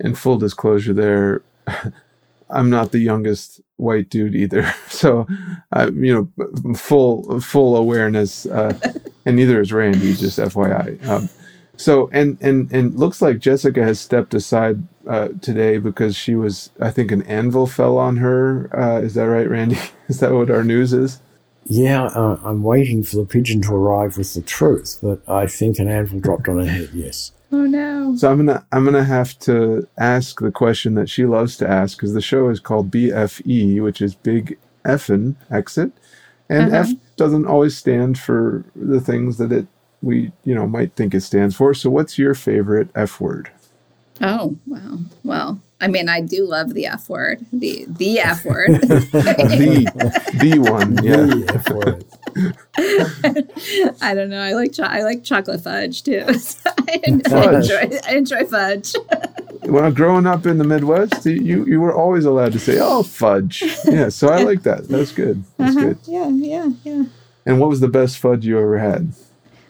In 0.00 0.14
full 0.14 0.36
disclosure, 0.36 0.92
there, 0.92 1.42
I'm 2.50 2.68
not 2.68 2.92
the 2.92 2.98
youngest 2.98 3.60
white 3.76 4.10
dude 4.10 4.34
either, 4.34 4.74
so 4.88 5.26
I, 5.72 5.86
you 5.88 6.30
know, 6.36 6.74
full 6.74 7.40
full 7.40 7.76
awareness, 7.76 8.44
uh, 8.46 8.78
and 9.24 9.36
neither 9.36 9.60
is 9.60 9.72
Randy. 9.72 10.12
Just 10.12 10.38
FYI. 10.38 11.02
Um, 11.06 11.30
so 11.76 12.08
and 12.12 12.38
and 12.40 12.70
and 12.72 12.98
looks 12.98 13.20
like 13.20 13.38
Jessica 13.38 13.82
has 13.82 14.00
stepped 14.00 14.34
aside 14.34 14.82
uh, 15.06 15.28
today 15.40 15.78
because 15.78 16.16
she 16.16 16.34
was, 16.34 16.70
I 16.80 16.90
think, 16.90 17.12
an 17.12 17.22
anvil 17.22 17.66
fell 17.66 17.98
on 17.98 18.16
her. 18.16 18.70
Uh, 18.76 19.00
is 19.00 19.14
that 19.14 19.24
right, 19.24 19.48
Randy? 19.48 19.78
Is 20.08 20.20
that 20.20 20.32
what 20.32 20.52
our 20.52 20.62
news 20.62 20.92
is? 20.92 21.20
Yeah, 21.64 22.04
uh, 22.04 22.38
I'm 22.44 22.62
waiting 22.62 23.02
for 23.02 23.16
the 23.16 23.24
pigeon 23.24 23.60
to 23.62 23.74
arrive 23.74 24.16
with 24.16 24.34
the 24.34 24.40
truth, 24.40 25.00
but 25.02 25.28
I 25.28 25.48
think 25.48 25.80
an 25.80 25.88
anvil 25.88 26.20
dropped 26.20 26.48
on 26.48 26.58
her 26.58 26.64
head. 26.64 26.90
Yes. 26.92 27.32
Oh 27.52 27.64
no! 27.64 28.16
So 28.16 28.28
I'm 28.28 28.44
gonna 28.44 28.66
I'm 28.72 28.84
gonna 28.84 29.04
have 29.04 29.38
to 29.40 29.86
ask 29.98 30.40
the 30.40 30.50
question 30.50 30.94
that 30.94 31.08
she 31.08 31.26
loves 31.26 31.56
to 31.58 31.68
ask 31.68 31.96
because 31.96 32.12
the 32.12 32.20
show 32.20 32.48
is 32.48 32.58
called 32.58 32.90
BFE, 32.90 33.80
which 33.84 34.02
is 34.02 34.16
Big 34.16 34.58
Effin 34.84 35.36
Exit, 35.48 35.92
and 36.48 36.74
uh-huh. 36.74 36.90
F 36.90 37.16
doesn't 37.16 37.46
always 37.46 37.76
stand 37.76 38.18
for 38.18 38.64
the 38.74 39.00
things 39.00 39.38
that 39.38 39.52
it 39.52 39.68
we 40.02 40.32
you 40.44 40.54
know 40.54 40.66
might 40.66 40.94
think 40.94 41.14
it 41.14 41.22
stands 41.22 41.56
for. 41.56 41.74
So 41.74 41.90
what's 41.90 42.18
your 42.18 42.34
favorite 42.34 42.88
F 42.94 43.20
word? 43.20 43.50
Oh 44.20 44.56
wow! 44.66 44.98
Well, 45.24 45.60
I 45.78 45.88
mean, 45.88 46.08
I 46.08 46.22
do 46.22 46.46
love 46.46 46.72
the 46.72 46.86
F 46.86 47.08
word, 47.08 47.44
the 47.52 47.84
the 47.86 48.18
F 48.18 48.44
word, 48.46 48.70
the 48.80 49.84
the 50.40 50.58
one, 50.58 51.04
yeah. 51.04 51.16
The 51.16 51.52
F 51.54 51.68
word. 51.70 52.04
I 54.00 54.14
don't 54.14 54.30
know. 54.30 54.40
I 54.40 54.52
like 54.54 54.72
cho- 54.72 54.84
I 54.84 55.02
like 55.02 55.22
chocolate 55.22 55.62
fudge 55.62 56.02
too. 56.02 56.26
So 57.26 57.38
I, 57.38 57.56
enjoy 57.56 57.98
I 58.06 58.14
enjoy 58.14 58.44
fudge. 58.44 58.94
well, 59.64 59.90
growing 59.90 60.24
up 60.24 60.46
in 60.46 60.58
the 60.58 60.64
Midwest, 60.64 61.26
you 61.26 61.64
you 61.66 61.80
were 61.80 61.92
always 61.92 62.24
allowed 62.24 62.52
to 62.52 62.60
say, 62.60 62.78
"Oh, 62.80 63.02
fudge." 63.02 63.64
Yeah, 63.84 64.08
so 64.08 64.28
I 64.28 64.44
like 64.44 64.62
that. 64.62 64.86
That's 64.86 65.10
good. 65.10 65.42
That's 65.56 65.76
uh-huh. 65.76 65.86
good. 65.88 65.98
Yeah, 66.04 66.28
yeah, 66.28 66.68
yeah. 66.84 67.04
And 67.44 67.60
what 67.60 67.68
was 67.68 67.80
the 67.80 67.88
best 67.88 68.18
fudge 68.18 68.46
you 68.46 68.58
ever 68.58 68.78
had? 68.78 69.12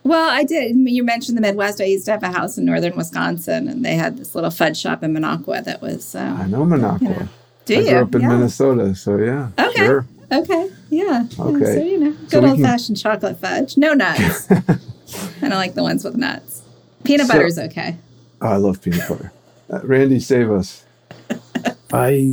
Well, 0.06 0.30
I 0.30 0.44
did. 0.44 0.76
You 0.76 1.02
mentioned 1.02 1.36
the 1.36 1.40
Midwest. 1.40 1.80
I 1.80 1.84
used 1.84 2.04
to 2.04 2.12
have 2.12 2.22
a 2.22 2.30
house 2.30 2.56
in 2.56 2.64
northern 2.64 2.96
Wisconsin, 2.96 3.66
and 3.66 3.84
they 3.84 3.96
had 3.96 4.18
this 4.18 4.34
little 4.36 4.50
fudge 4.50 4.78
shop 4.78 5.02
in 5.02 5.12
Minocqua 5.12 5.64
that 5.64 5.82
was. 5.82 6.14
Uh, 6.14 6.36
I 6.38 6.46
know 6.46 6.64
Minocqua. 6.64 7.02
You 7.02 7.08
know. 7.08 7.28
Do 7.64 7.74
I 7.74 7.78
you? 7.78 7.90
grew 7.90 7.98
up 7.98 8.14
in 8.14 8.20
yeah. 8.20 8.28
Minnesota, 8.28 8.94
so 8.94 9.16
yeah. 9.16 9.50
Okay. 9.58 9.84
Sure. 9.84 10.06
Okay. 10.30 10.70
Yeah. 10.90 11.26
Okay. 11.38 11.64
So 11.64 11.82
you 11.82 11.98
know, 11.98 12.10
good 12.12 12.30
so 12.30 12.46
old 12.46 12.60
fashioned 12.60 12.98
chocolate 12.98 13.40
fudge. 13.40 13.76
No 13.76 13.94
nuts. 13.94 14.50
I 14.50 14.68
don't 15.40 15.50
like 15.50 15.74
the 15.74 15.82
ones 15.82 16.04
with 16.04 16.16
nuts. 16.16 16.62
Peanut 17.02 17.26
so, 17.26 17.32
butter's 17.32 17.58
okay. 17.58 17.96
Oh, 18.40 18.48
I 18.48 18.56
love 18.56 18.80
peanut 18.80 19.08
butter. 19.08 19.32
Uh, 19.72 19.80
Randy, 19.82 20.20
save 20.20 20.50
us. 20.52 20.84
I 21.92 22.32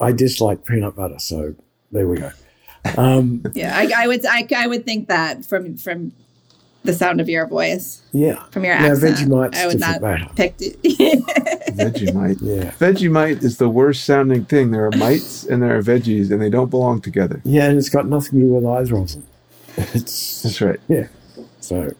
I 0.00 0.10
dislike 0.10 0.64
peanut 0.64 0.96
butter, 0.96 1.20
so 1.20 1.54
there 1.92 2.08
we 2.08 2.18
go. 2.18 2.32
Um, 2.96 3.44
yeah, 3.52 3.76
I, 3.76 4.04
I 4.04 4.06
would 4.08 4.26
I, 4.26 4.48
I 4.56 4.66
would 4.66 4.84
think 4.84 5.06
that 5.08 5.44
from 5.44 5.76
from 5.76 6.12
the 6.84 6.92
sound 6.92 7.20
of 7.20 7.28
your 7.28 7.46
voice. 7.46 8.02
Yeah. 8.12 8.42
From 8.50 8.64
your 8.64 8.74
accent. 8.74 9.18
Yeah, 9.18 9.24
Vegemite. 9.26 9.54
I 9.54 9.66
would 9.66 9.80
not 9.80 10.00
matter. 10.00 10.28
pick 10.34 10.54
it. 10.60 10.82
Vegemite. 11.76 12.38
Yeah. 12.40 12.70
Vegemite 12.72 13.42
is 13.42 13.58
the 13.58 13.68
worst 13.68 14.04
sounding 14.04 14.44
thing. 14.44 14.70
There 14.70 14.86
are 14.86 14.96
mites 14.96 15.44
and 15.44 15.62
there 15.62 15.76
are 15.76 15.82
veggies, 15.82 16.30
and 16.30 16.40
they 16.40 16.50
don't 16.50 16.70
belong 16.70 17.00
together. 17.00 17.40
Yeah, 17.44 17.64
and 17.66 17.78
it's 17.78 17.88
got 17.88 18.06
nothing 18.06 18.40
to 18.40 18.46
do 18.46 18.52
with 18.54 18.66
either 18.66 18.96
of 18.96 19.12
them. 19.12 19.26
It's, 19.76 20.42
That's 20.42 20.60
right. 20.60 20.80
Yeah. 20.88 21.08
So. 21.60 21.94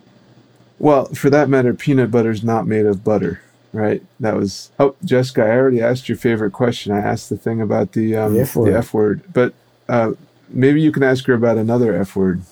Well, 0.79 1.07
for 1.07 1.31
that 1.31 1.49
matter, 1.49 1.73
peanut 1.75 2.11
butter 2.11 2.31
is 2.31 2.43
not 2.43 2.67
made 2.67 2.87
of 2.87 3.05
butter, 3.05 3.41
right? 3.73 4.03
That 4.21 4.35
was. 4.35 4.71
Oh, 4.79 4.97
Jessica, 5.05 5.43
I 5.45 5.51
already 5.51 5.81
asked 5.81 6.09
your 6.09 6.19
favorite 6.19 6.51
question. 6.53 6.93
I 6.93 6.99
asked 6.99 7.31
the 7.31 7.37
thing 7.37 7.61
about 7.61 7.93
the 7.93 8.17
um, 8.17 8.35
the 8.35 8.41
F 8.41 8.57
word, 8.57 8.73
the 8.73 8.79
F 8.79 8.93
word. 8.93 9.23
but 9.33 9.55
uh, 9.89 10.13
maybe 10.49 10.83
you 10.83 10.91
can 10.93 11.03
ask 11.05 11.25
her 11.27 11.35
about 11.35 11.57
another 11.57 11.95
F 11.95 12.17
word. 12.17 12.43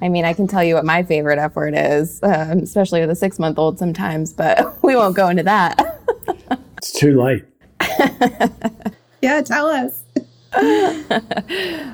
I 0.00 0.08
mean, 0.08 0.24
I 0.24 0.32
can 0.32 0.46
tell 0.46 0.62
you 0.62 0.74
what 0.74 0.84
my 0.84 1.02
favorite 1.02 1.38
F 1.38 1.56
word 1.56 1.74
is, 1.76 2.22
um, 2.22 2.58
especially 2.58 3.00
with 3.00 3.10
a 3.10 3.16
six 3.16 3.38
month 3.38 3.58
old 3.58 3.78
sometimes, 3.78 4.32
but 4.32 4.82
we 4.82 4.96
won't 4.96 5.16
go 5.16 5.28
into 5.28 5.42
that. 5.44 6.00
it's 6.76 6.92
too 6.92 7.20
late. 7.20 7.44
yeah, 9.22 9.42
tell 9.42 9.66
us. 9.66 10.04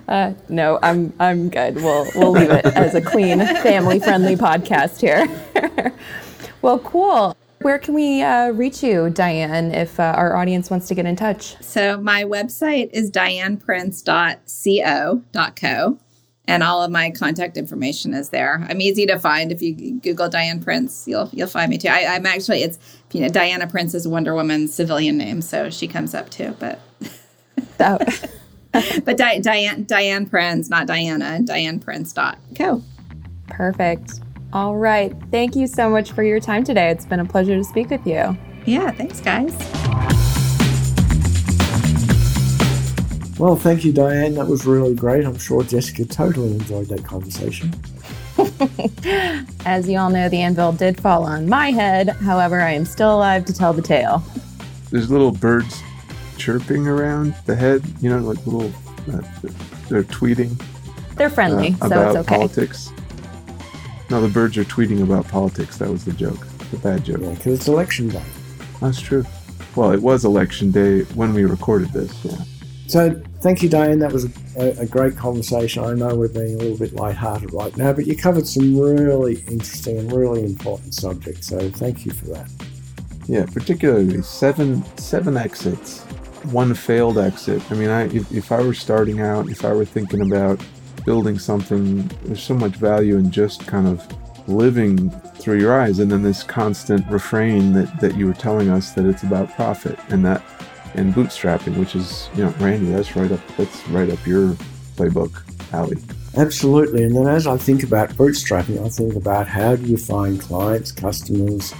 uh, 0.09 0.33
no, 0.49 0.79
I'm 0.83 1.13
I'm 1.19 1.49
good. 1.49 1.77
We'll 1.77 2.09
we'll 2.15 2.31
leave 2.31 2.51
it 2.51 2.67
as 2.67 2.95
a 2.95 3.01
clean, 3.01 3.41
family 3.41 3.99
friendly 3.99 4.37
podcast 4.37 5.01
here. 5.01 5.27
well, 6.63 6.79
cool. 6.79 7.37
Where 7.63 7.79
can 7.79 7.95
we 7.95 8.23
uh, 8.23 8.51
reach 8.51 8.83
you, 8.83 9.11
Diane, 9.11 9.73
if 9.73 9.99
uh, 9.99 10.15
our 10.17 10.37
audience 10.37 10.71
wants 10.71 10.87
to 10.89 10.95
get 10.95 11.07
in 11.07 11.17
touch? 11.17 11.57
So 11.63 12.01
my 12.01 12.23
website 12.23 12.91
is 12.93 13.11
dianeprince.co.co 13.11 15.99
and 16.47 16.63
all 16.63 16.83
of 16.83 16.91
my 16.91 17.11
contact 17.11 17.57
information 17.57 18.15
is 18.15 18.29
there. 18.31 18.65
I'm 18.69 18.81
easy 18.81 19.07
to 19.07 19.19
find. 19.19 19.51
If 19.51 19.63
you 19.63 19.99
Google 20.01 20.29
Diane 20.29 20.63
Prince, 20.63 21.05
you'll 21.07 21.31
you'll 21.33 21.49
find 21.49 21.71
me 21.71 21.79
too. 21.79 21.89
I, 21.89 22.01
am 22.01 22.27
actually 22.27 22.63
it's 22.63 22.79
you 23.13 23.21
know 23.21 23.29
Diana 23.29 23.67
Prince 23.67 23.95
is 23.95 24.07
Wonder 24.07 24.35
Woman's 24.35 24.75
civilian 24.75 25.17
name, 25.17 25.41
so 25.41 25.71
she 25.71 25.89
comes 25.89 26.15
up 26.15 26.31
too. 26.31 26.55
But 26.59 26.81
oh. 27.81 27.99
but 29.05 29.17
Di- 29.17 29.41
Diane 29.41 29.85
Diane 29.85 30.27
Prince, 30.27 30.69
not 30.69 30.87
Diana. 30.87 31.41
Diane 31.43 31.79
Prince 31.79 32.13
dot 32.13 32.39
co. 32.57 32.83
Perfect. 33.49 34.21
All 34.53 34.77
right. 34.77 35.13
Thank 35.31 35.57
you 35.57 35.67
so 35.67 35.91
much 35.91 36.13
for 36.13 36.23
your 36.23 36.41
time 36.41 36.63
today. 36.63 36.91
It's 36.91 37.07
been 37.07 37.21
a 37.21 37.25
pleasure 37.25 37.57
to 37.57 37.65
speak 37.65 37.91
with 37.91 38.07
you. 38.07 38.37
Yeah. 38.67 38.91
Thanks, 38.93 39.21
guys. 39.21 39.84
Well, 43.45 43.57
thank 43.57 43.85
you, 43.85 43.93
Diane. 43.93 44.37
That 44.37 44.47
was 44.47 44.65
really 44.65 44.95
great. 44.95 45.27
I'm 45.27 45.37
sure 45.37 45.63
Jessica 45.63 46.07
totally 46.07 46.53
enjoyed 46.53 46.87
that 46.87 47.05
conversation. 47.05 47.75
As 49.67 49.87
you 49.87 49.99
all 49.99 50.09
know, 50.09 50.31
the 50.31 50.41
anvil 50.41 50.73
did 50.73 50.99
fall 50.99 51.25
on 51.25 51.47
my 51.47 51.71
head. 51.71 52.09
However, 52.09 52.63
I 52.63 52.71
am 52.71 52.87
still 52.87 53.15
alive 53.15 53.45
to 53.45 53.53
tell 53.53 53.75
the 53.75 53.83
tale. 53.83 54.25
There's 54.91 55.11
little 55.11 55.31
birds 55.31 55.83
chirping 56.39 56.89
around 56.89 57.35
the 57.45 57.55
head, 57.55 57.83
you 58.01 58.09
know, 58.09 58.21
like 58.21 58.39
little, 58.47 58.73
uh, 59.13 59.21
they're 59.91 60.05
tweeting. 60.05 60.59
They're 61.17 61.29
friendly, 61.29 61.77
uh, 61.83 61.89
so 61.91 62.09
it's 62.09 62.17
okay. 62.17 62.37
politics. 62.37 62.93
No, 64.09 64.23
the 64.23 64.29
birds 64.29 64.57
are 64.57 64.65
tweeting 64.65 65.03
about 65.03 65.29
politics. 65.29 65.77
That 65.77 65.91
was 65.91 66.07
the 66.07 66.13
joke, 66.15 66.47
the 66.71 66.79
bad 66.79 67.05
joke. 67.05 67.21
Yeah, 67.21 67.35
because 67.35 67.59
it's 67.59 67.69
election 67.69 68.09
day. 68.09 68.25
That's 68.81 69.03
true. 69.03 69.27
Well, 69.77 69.93
it 69.93 70.01
was 70.01 70.25
election 70.25 70.71
day 70.71 71.03
when 71.13 71.35
we 71.35 71.45
recorded 71.45 71.93
this, 71.93 72.25
yeah. 72.25 72.39
So 72.87 73.21
thank 73.41 73.63
you, 73.63 73.69
Diane. 73.69 73.99
That 73.99 74.13
was 74.13 74.27
a, 74.57 74.81
a, 74.81 74.87
great 74.87 75.17
conversation. 75.17 75.83
I 75.83 75.95
know 75.95 76.15
we're 76.15 76.29
being 76.29 76.55
a 76.55 76.59
little 76.59 76.77
bit 76.77 76.93
lighthearted 76.93 77.53
right 77.53 77.75
now, 77.77 77.93
but 77.93 78.07
you 78.07 78.17
covered 78.17 78.47
some 78.47 78.79
really 78.79 79.41
interesting 79.49 79.99
and 79.99 80.13
really 80.13 80.45
important 80.45 80.95
subjects. 80.95 81.49
So 81.49 81.71
thank 81.71 82.05
you 82.05 82.13
for 82.13 82.27
that. 82.27 82.51
Yeah, 83.27 83.47
particularly 83.47 84.21
seven 84.23 84.85
seven 84.99 85.37
exits, 85.37 86.01
one 86.53 86.75
failed 86.75 87.17
exit. 87.17 87.63
I 87.71 87.75
mean, 87.75 87.89
I 87.89 88.03
if, 88.05 88.31
if 88.31 88.53
I 88.53 88.61
were 88.61 88.75
starting 88.75 89.21
out, 89.21 89.49
if 89.49 89.65
I 89.65 89.73
were 89.73 89.87
thinking 89.87 90.21
about 90.21 90.63
building 91.07 91.39
something, 91.39 92.07
there's 92.25 92.43
so 92.43 92.55
much 92.55 92.77
value 92.77 93.17
in 93.17 93.31
just 93.31 93.67
kind 93.67 93.89
of 93.89 94.07
living 94.47 95.09
through 95.39 95.59
your 95.59 95.79
eyes, 95.81 96.01
and 96.01 96.13
then 96.13 96.23
this 96.23 96.43
constant 96.43 97.07
refrain 97.11 97.73
that 97.73 97.99
that 98.01 98.15
you 98.15 98.27
were 98.27 98.35
telling 98.35 98.69
us 98.69 98.93
that 98.93 99.07
it's 99.07 99.23
about 99.23 99.51
profit, 99.55 99.99
and 100.11 100.23
that 100.27 100.43
and 100.95 101.15
bootstrapping, 101.15 101.77
which 101.77 101.95
is, 101.95 102.29
you 102.35 102.45
know, 102.45 102.55
Randy, 102.59 102.93
that's 102.93 103.15
right 103.17 103.31
up 103.31 103.41
that's 103.57 103.89
right 103.89 104.11
up 104.11 104.27
your 104.27 104.55
playbook, 104.97 105.43
alley. 105.73 105.97
Absolutely. 106.37 107.05
And 107.05 107.15
then 107.15 107.29
as 107.29 107.47
I 107.47 107.57
think 107.57 107.83
about 107.83 108.11
bootstrapping, 108.11 108.85
I 108.85 108.89
think 108.89 109.15
about 109.15 109.47
how 109.47 109.77
do 109.77 109.85
you 109.85 109.97
find 109.97 110.41
clients, 110.41 110.91
customers, 110.91 111.73